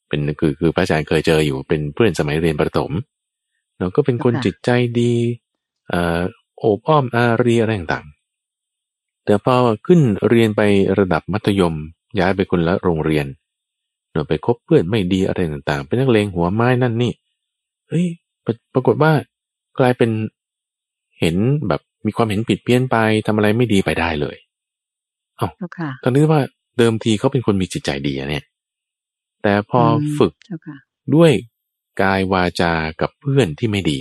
[0.07, 2.91] เป็นคือคือพระอาจารย์เคยเจออยู่เป็นเพื่อนสมัยเรียนประถม
[3.77, 4.69] เนาะก็เป็นคนจิตใจ
[4.99, 5.13] ดี
[5.91, 6.21] อ่า
[6.57, 10.61] โอบอ้อมอารีอะไรต่างๆแต่พอขึ้นเรียนไป
[10.97, 11.75] ระดับมัธยม
[12.19, 13.25] ย้ายไปคนละโรงเรียน
[14.15, 17.11] เนาะไปคบเพื่อนไม่ดีอะไรต่างๆ เป็นนักเลงหัวไม้นั่นนี่
[17.89, 18.05] เฮ้ย
[18.73, 19.11] ปรากฏว่า
[19.79, 20.11] กลายเป็น
[21.19, 21.35] เห็น
[21.67, 24.35] แบบมีความเห็นผิดเพี้ยนไปทำอะไรไม่ดีไปได้เลย
[25.37, 26.41] เอ้าเจ้าค่ะตอนนี้ว่า
[26.77, 28.43] เดิมทีเขาเป็นคนมีจิตใจดีอะเนี่ย
[29.43, 30.77] แต่พออมฝึกเจ้าค่ะ
[31.15, 31.31] ด้วย
[32.01, 33.99] กายวาจากับเพื่อนที่ไม่ดี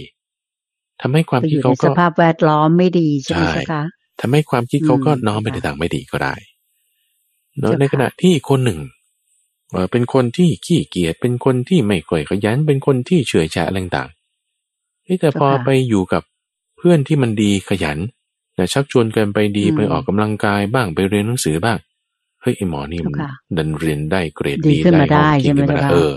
[1.00, 3.82] ทำให้ความไปอคิดยู่เขาในสก็ภาพแวดล้อมไม่ดีใช่ไหมใช่เจ้าค่ะ
[4.20, 6.34] ทำให้ความคิดเขาก็อืมน้อมไปในค่ะทางไม่ดีก็ได้
[7.58, 8.80] เนอะเจ้าค่ะในขณะที่คนหนึ่ง
[9.74, 16.22] เอ่อเป็นคนที่ขี้เกียจเป็นคนที่ไม่ค่อยขยันเป็นคนที่เฉื่อยแฉะอะไรต่างๆเฮ้ยแต่พอไปอยู่กับ
[16.76, 17.98] เพื่อนที่มันดีขยัน
[18.54, 21.78] แต่ชักชวนกันไปดีไปออกกำลังกายบ้างไปเรียนหนังสือบ้าง
[22.42, 26.12] เฮ้ยไอหมอนี่มันเจ้าค่ะดันเรียนได้เกรดดีดีขึ้นมาได้ห้องใช่ไหมขึ้นมาได้เจ้าค่ะเออ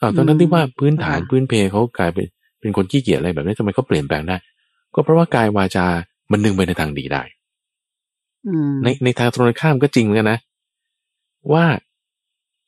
[0.00, 2.26] อ้าวตอนนั้นที่ว่าพื้นฐานเจ้าค่ะพื้นเพเขากลายเป็น
[2.60, 4.36] เป็นคนขี้เกียจอะไรแบบนี้ทำไมเขาเปลี่ยนแปลงได้
[4.94, 5.86] ก็เพราะว่ากายวาจา
[6.32, 7.22] มันดึงไปในทางดีได้
[8.48, 10.38] อืมในในทางตรงกันข้ามก็จริงเหมือนกันนะ
[11.52, 11.64] ว่า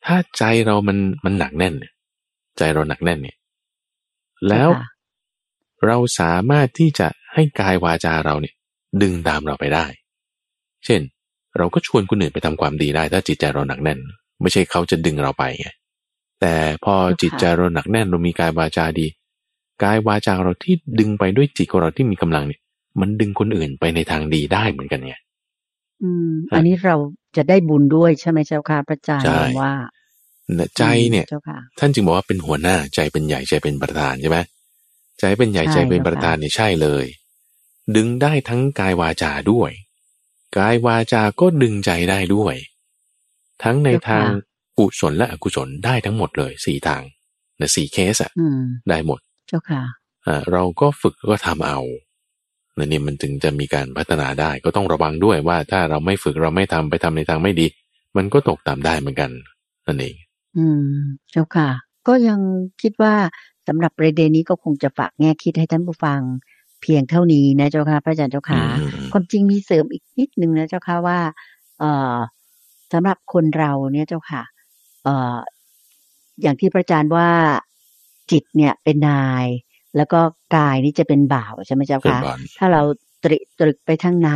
[0.06, 1.92] ถ้าใจเรามันมันหนักแน่นเนี่ย
[2.58, 3.36] ใจเราหนักแน่นเนี่ย
[4.48, 4.88] แล้วเจ้าค่ะ
[5.86, 8.54] เราสามารถที่จะให้กายวาจาเราเนี่ย
[9.02, 9.86] ดึงตามเราไปได้
[10.84, 11.00] เช่น
[11.56, 13.98] เราก็ชวนคนอื่นไปทำความดีได้ ถ้าจิตใจเราหนักแน่น
[14.40, 15.68] ไม่ใช่เขาจะดึงเราไปไง
[16.40, 19.06] แต่พอจิตใจเราหนักแน่นเรามีกายวาจาดี
[19.82, 22.60] กายวาจาเราที่ดึงไปด้วยจิตของเราที่มีกำลังเนี่ย
[23.00, 25.14] มันดึงคนอื่นไปในทางดีได้เหมือนกันไง
[26.04, 26.96] อืมครับอันนี้เรา
[27.36, 29.72] จะได้บุญด้วยใช่ไหมเจ้าค่ะพระอาจารย์ใช่ว่า
[30.58, 34.38] นะใจเนี่ยเจ้าค่ะท่านจึงบอกว่าเป็นหัวหน้าใจเป็นใหญ่ใจเป็นประธานใช่ไหม
[35.20, 37.04] ใจเป็นใหญ่ใช่ใจเป็นเจ้าค่ะประธานเนี่ยใช่เลย
[37.96, 39.70] ดึงได้ทั้งกายวาจาด้วย
[40.56, 42.54] กายวาจาก็ดึงใจได้ด้วย
[43.62, 44.26] ทั้งในทาง
[44.78, 47.02] กุศลและอกุศลได้ทั้งหมดเลยสี่ทาง
[47.60, 49.82] นะสี่เคสอะอืมได้หมด เจ้าค่ะ
[50.26, 51.78] อ่าเราก็ฝึกแล้วก็ทำเอา
[52.78, 57.66] นั่นนี่มันถึงจะมีการพัฒนาได้ ก็ต้องระวังด้วยว่าถ้าเราไม่ฝึกเราไม่ทำไปทำในทางไม่ดี
[58.16, 59.30] มันก็ตกตามได้เหมือนกัน
[59.86, 60.14] นั่นเอง
[60.56, 60.84] อืม
[61.32, 61.68] เจ้าค่ะ
[62.06, 62.40] ก็ยัง
[62.82, 63.14] คิดว่า
[63.68, 66.20] สำหรับประเด็นนี้ก็คงจะฝากแง่คิดให้ท่านผู้ฟัง
[66.82, 71.18] เพียงเท่านี้นะเจ้าค่ะ พระอาจารย์เจ้าค่ะอืมความจริงมีเสริมอีกนิดนึงนะเจ้าค่ะว่า
[71.78, 72.16] เอ่อ
[72.92, 74.42] สำหรับคนเราเนี่ยเจ้าค่ะ
[75.04, 75.38] เอ่อ
[76.42, 77.28] อย่างที่พระอาจารย์ว่า
[78.30, 79.46] จิตเนี่ยเป็นนาย
[79.96, 80.20] แล้วก็
[80.56, 82.82] กายนี่จะเป็นบ่าวใช่ไหมเจ้าเป็นค่ะบอลถ้าเรา
[83.24, 84.30] ตริตรึกไปทางไหน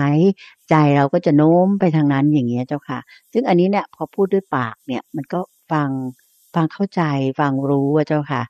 [0.70, 2.98] ใจเราก็จะโน้มไปทางนั้นอย่างเงี้ยเจ้าค่ะ
[3.32, 5.40] ซึ่งอันนี้เนี่ยพอพูดด้วยปากเนี่ยมันก็
[5.72, 5.90] ฟัง
[6.54, 7.02] ฟังเข้าใจ
[7.40, 8.42] ฟังรู้ว่าเจ้าค่ะ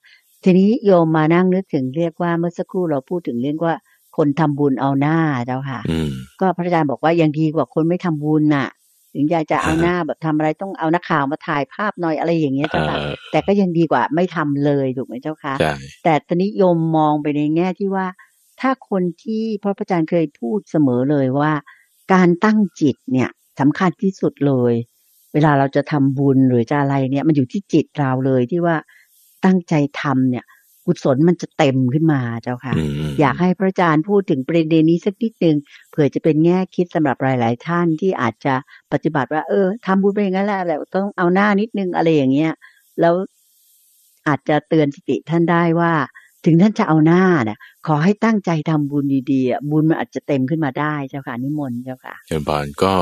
[0.44, 3.74] ทีนี้โยมมานั่งนึกถึงเรียกว่าเมื่อสักครู่เราพูดถึงเรื่องว่า
[4.16, 8.68] คนทำบุญเอาหน้าเจ้าค่ะอืมก็พระอาจารย์บอกว่ายังดีกว่าคนไม่ทำบุญน่ะ
[9.18, 18.06] ถึงอยากจะเอาอ่าหน้าแบบทำอะไรต้องเอานักข่าวมาถ่ายภาพหน่อยอะไรอย่างเงี้ยเอเจ้าค่ะอแต่ก็ยังดีกว่าไม่ทำเลยถูกไหมเจ้าค่ะใช่แต่ตอนนี้โยมมองไปในแง่ที่ว่า
[18.60, 21.52] ถ้าคนที่พระอาจารย์เคยพูดเสมอเลยว่า
[22.12, 23.28] การตั้งจิตเนี่ย
[23.60, 24.74] สำคัญที่สุดเลย
[25.34, 28.76] เวลาเราจะทำบุญหรือจะอะไรเนี่ย มันอยู่ที่จิตเราเลยที่ว่า
[29.44, 30.44] ตั้งใจทำเนี่ย
[30.88, 35.56] กุศลมันจะเต็มขึ้นมาเจ้าค่ะอืมอยากให้พระอาจารย์พูดถึงประเด็นนี้สักนิดนึง
[35.90, 38.54] เผื่อจะเป็นแง่คิดสำหรับหลาย ๆ ท่านที่อาจจะ
[38.92, 42.52] ปฏิบัติว่า เออทำบุญไปอย่างนั้นแหละแต่ต้องเอาหน้านิดนึงอะไรอย่างเงี้ย
[43.00, 43.14] แล้ว
[44.28, 45.92] อาจจะเตือนสติท่านได้ว่า
[46.44, 52.94] ถึงท่านจะเอาหน้าเนี่ยขอให้ตั้งใจทำบุญดีๆอะบุญมันอาจจะเต็มขึ้นมาได้เจ้าค่ะนิมนต์เจ้าค่ะเจริญพรก็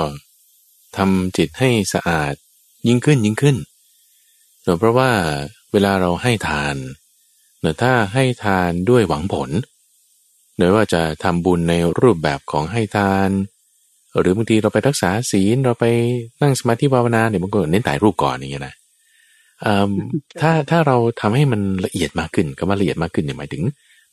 [0.96, 2.34] ทำจิตให้สะอาด
[2.86, 3.56] ยิ่งขึ้นยิ่งขึ้น
[4.62, 5.10] เนอะเพราะว่า
[5.72, 6.74] เวลาเราให้ทาน
[7.60, 9.50] เนอะถ้าให้ทานด้วยหวังผล
[10.56, 13.30] เนอะว่าจะทำบุญในรูปแบบของให้ทาน
[14.20, 15.84] หรือบางทีเราไปรักษาศีลเราไป
[16.42, 18.74] นั่งสมาธิภาวนาเนี่ยมันก็เน้นถ่ายรูปก่อนอย่างเงี้ยนะ
[19.62, 19.90] เอิ่ม
[20.40, 23.62] ถ้าถ้าเราทำให้มันละเอียดมากขึ้นคำว่าละเอียดมากขึ้นเนี่ยหมายถึง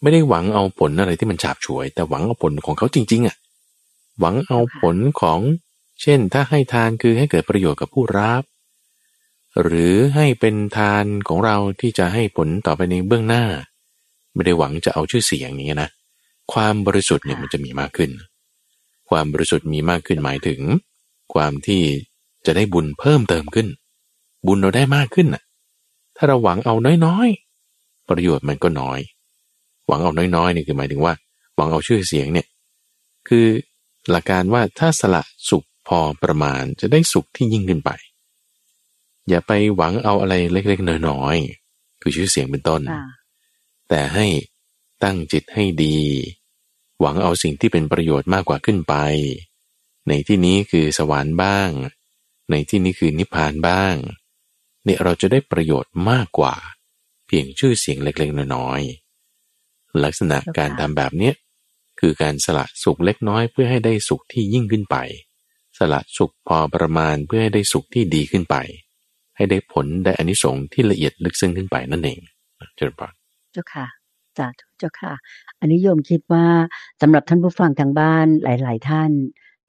[0.02, 3.36] ไม่ได้หวังเอาผลอะไรที่มันฉาบฉวย แต่หวังเอาผลของเขาจริง ๆอะ
[4.20, 5.40] หวังเอาผลของ
[6.02, 8.44] เช่น ถ้าให้ทานคือให้เกิดประโยชน์กับผู้รับ
[9.62, 13.44] หรือให้เป็นทานของเราที่จะให้ผลต่อไปในเบื้องหน้า
[14.34, 15.90] ไม่ได้หวังจะเอาชื่อเสียงอย่างเงี้ยนะ
[16.54, 18.12] ความบริสุทธิ์เนี่ยค่ะมันจะมีมากขึ้น
[19.10, 20.60] ความบริสุทธิ์มีมากขึ้นหมายถึง
[21.34, 21.82] ความที่
[22.46, 23.68] จะได้บุญเพิ่มเติมขึ้น
[24.48, 25.44] บุญเราได้มากขึ้นน่ะ
[26.18, 26.76] ถ้าเราหวังเอา
[27.06, 29.00] น้อยๆ ประโยชน์มันก็น้อย
[29.88, 31.14] หวังเอาน้อยๆนี่คือหมายถึงว่า
[31.56, 32.48] หวังเอาชื่อเสียงเนี่ย
[33.28, 33.46] คือ
[34.10, 37.92] หลักการว่าถ้าสละสุขพอประมาณจะได้สุขที่ยิ่งขึ้นไป
[39.30, 43.06] อย่าไปหวังเอาอะไรเล็กๆน้อยๆคือชื่อเสียงเป็นต้นค่ะ
[43.90, 44.28] แต่ให้
[45.04, 46.00] ตั้งจิตให้ดี
[47.00, 48.96] หวังเอาสิ่งที่เป็นประโยชน์มากกว่าขึ้นไป
[50.08, 51.70] ในที่นี้คือสวรรค์บ้าง
[52.52, 53.96] ในที่นี้คือนิพพานบ้าง
[54.84, 56.56] เนี่ยเราจะได้ประโยชน์มากกว่า
[57.28, 61.34] เพียงชื่อเสียงเล็กๆน้อยๆลักษณะการทำแบบเนี้ย
[62.00, 64.96] คือการสละสุขเล็กน้อยเพื่อให้ได้สุขที่ยิ่งขึ้นไป
[65.78, 68.56] สละสุขพอประมาณเพื่อให้ได้สุขที่ดีขึ้นไป
[69.36, 72.20] ให้ได้ผลได้อานิสงส์ที่ละเอียดลึกซึ้งขึ้นไปนั่นเอง
[72.76, 73.14] เจริญพร
[73.54, 73.88] เจ้าค่ะ
[74.38, 75.14] สาธุเจ้าค่ะ
[75.60, 76.48] อันนี้โยมคิดว่า
[77.02, 79.12] สำหรับท่านผู้ฟังทางบ้านหลาย ๆ ท่าน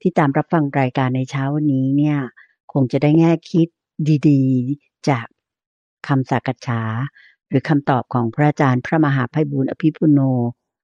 [0.01, 2.17] ที่ตามรับฟังรายการในเช้าวันนี้เนี่ย
[2.73, 3.67] คงจะได้แง่คิด
[4.29, 5.25] ดีๆ จาก
[6.07, 6.81] คำสักษา
[7.49, 10.19] หรือคำตอบของพระอาจารย์พระมหาภัยบุญอภิปุโน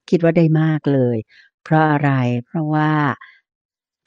[0.10, 1.18] คิดว่าได้มากเลย
[1.64, 2.12] เพราะอะไร
[2.46, 2.92] เพราะว่า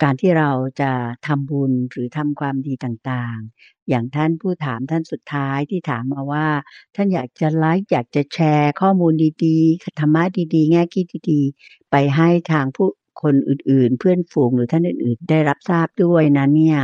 [0.02, 0.92] การที่เราจะ
[1.26, 6.46] ทำบุญหรือทำความดีต่างๆ อย่างท่านผู้ถามท่านสุดท้ายที่ถามมาว่า
[6.94, 9.12] ท่านอยากจะไลฟ์อยากจะแชร์ข้อมูล
[9.44, 10.22] ดีๆธรรมะ
[10.54, 12.88] ดีๆ แง่คิดดีๆ ไปให้ทางผู้
[13.22, 16.78] คนอื่นๆ เพื่อนฝูงหรือท่านอื่นๆ ได้รับทราบด้วยนะเนี่ย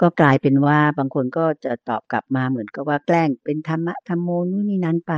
[0.00, 5.14] ก็กลายเป็นว่าบางคนก็จะตอบกลับมาเหมือนกับว่าแกล้งเป็นธรรมะธรรมโมนู่นนี่นั้นไป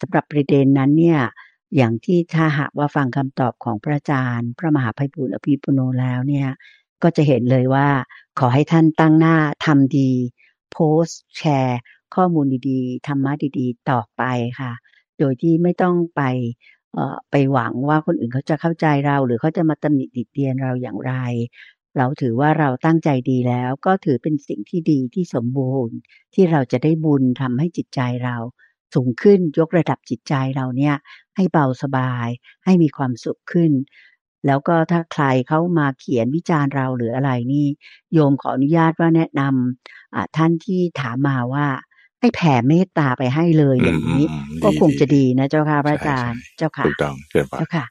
[0.00, 1.20] สำหรับประเด็นนั้นเนี่ย
[1.76, 6.48] อย่างที่ถ้าหากว่าฟังคำตอบของพระอาจารย์ พระมหาภัยบุญอภิปุโนแล้วเนี่ย
[7.02, 7.88] ก็จะเห็นเลยว่า
[8.38, 10.10] ขอให้ท่านตั้งหน้าทำดี
[10.72, 11.80] โพสต์แชร์
[12.14, 14.22] ข้อมูลดีๆธรรมะดีๆ ต่อไป
[14.60, 14.72] ค่ะ
[15.18, 16.22] โดยที่ไม่ต้องไป
[17.30, 21.14] ไปหวังว่าคนอื่นเขาจะเข้าใจเรา หรือเขาจะมาตำหนิติเตียนเราอย่างไร
[21.96, 25.96] เราถือว่าเราตั้งใจดีแล้ว ก็ถือเป็นสิ่งที่ดีที่สมบูรณ์
[26.34, 28.36] ที่เราจะได้บุญทำให้จิตใจเรา
[28.94, 30.94] สูงขึ้นยกระดับจิตใจเราเนี่ย
[31.36, 32.28] ให้เบาสบาย
[32.64, 33.72] ให้มีความสุขขึ้น
[34.46, 37.66] แล้วก็ถ้าใครเขามาเขียนวิจารณ์เราหรืออะไรนี่
[38.12, 41.66] โยมขออนุญาตว่าแนะนำท่านที่ถามมาว่า
[42.20, 44.24] ให้แผ่เมตตาไปให้เลยอย่างนี้
[44.62, 47.84] ก็คงจะดีนะเจ้าค่ะพระอาจารย์เจ้าค่ะถูกต้องเจ้าค่ะ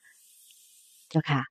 [1.10, 1.42] เจ้าค่ะ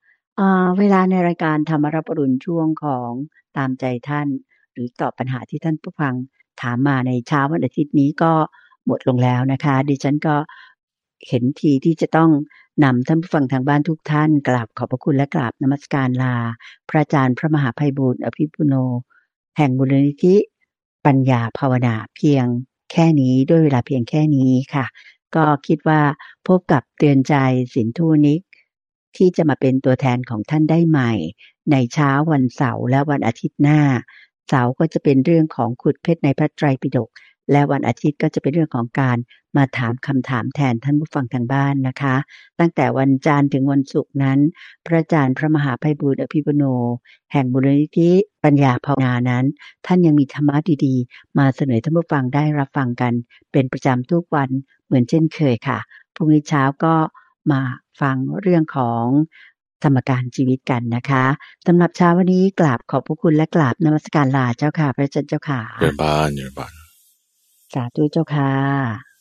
[0.78, 3.10] เวลาในรายการธรรมรับปรุณช่วงของ
[3.56, 4.28] ตามใจท่าน
[4.72, 6.14] หรือตอบปัญหาที่ท่านผู้ฟัง
[6.62, 8.32] ถามมาในเช้าวันอาทิตย์นี้ก็
[8.86, 10.36] หมดลงแล้วนะคะ ดิฉันก็
[11.28, 12.30] เห็นทีที่จะต้อง
[12.84, 16.36] นำท่านผู้ฟังทางบ้านทุกท่าน กราบขอบพระคุณและกราบนมัสการลา
[16.88, 18.74] พระอาจารย์พระมหาภัยบูรณ์อภิปุโน
[19.56, 20.36] แห่งบุรณิธิ
[21.06, 22.44] ปัญญาภาวนาเพียง
[22.92, 24.86] แค่นี้ด้วยเวลาเพียงแค่นี้ค่ะ
[25.34, 26.00] ก็คิดว่า
[26.46, 27.34] พบกับเตือนใจ
[27.74, 28.40] สินทุนิก
[29.16, 31.12] ที่จะมาเป็นตัวแทนของท่านได้ใหม่
[31.70, 33.80] ในเช้าวันเสาร์และวันอาทิตย์หน้า
[34.48, 37.10] เสาร์ก็จะเป็นเรื่องของขุดเพชรในพระไตรปิฎก
[37.50, 39.16] และวันอาทิตย์ก็จะเป็นเรื่องของการ
[39.56, 42.16] มาถามคำถามแทนท่านผู้ฟังทางบ้านนะคะ
[42.58, 44.38] ตั้งแต่วันจันทร์ถึงวันศุกร์นั้น
[44.86, 46.64] พระอาจารย์พระมหาภัยบุญอภิปุโน
[47.32, 48.10] แห่งบุรณิธิ
[48.44, 49.44] ปัญญาภาวนานั้น
[49.86, 53.12] ท่านยังมีธรรมะดีๆ มาเสนอท่านผู้ฟังได้รับฟังกัน
[53.52, 54.48] เป็นประจำทุกวัน
[54.86, 55.78] เหมือนเช่นเคยค่ะ
[56.14, 56.94] พรุ่งนี้เช้าก็
[57.50, 57.60] มา
[58.00, 59.04] ฟังเรื่องของ
[59.84, 61.24] ธรรมการชีวิตกันนะคะ
[61.66, 66.85] สำหรับเช้าวันนี้กราบขอบพระคุณและกราบนมัสการลาเจ้าค่ะ พระเจ้าเจ้าค่ะเยบานเยบาน
[67.72, 69.15] สาธุเจ้าค่ะ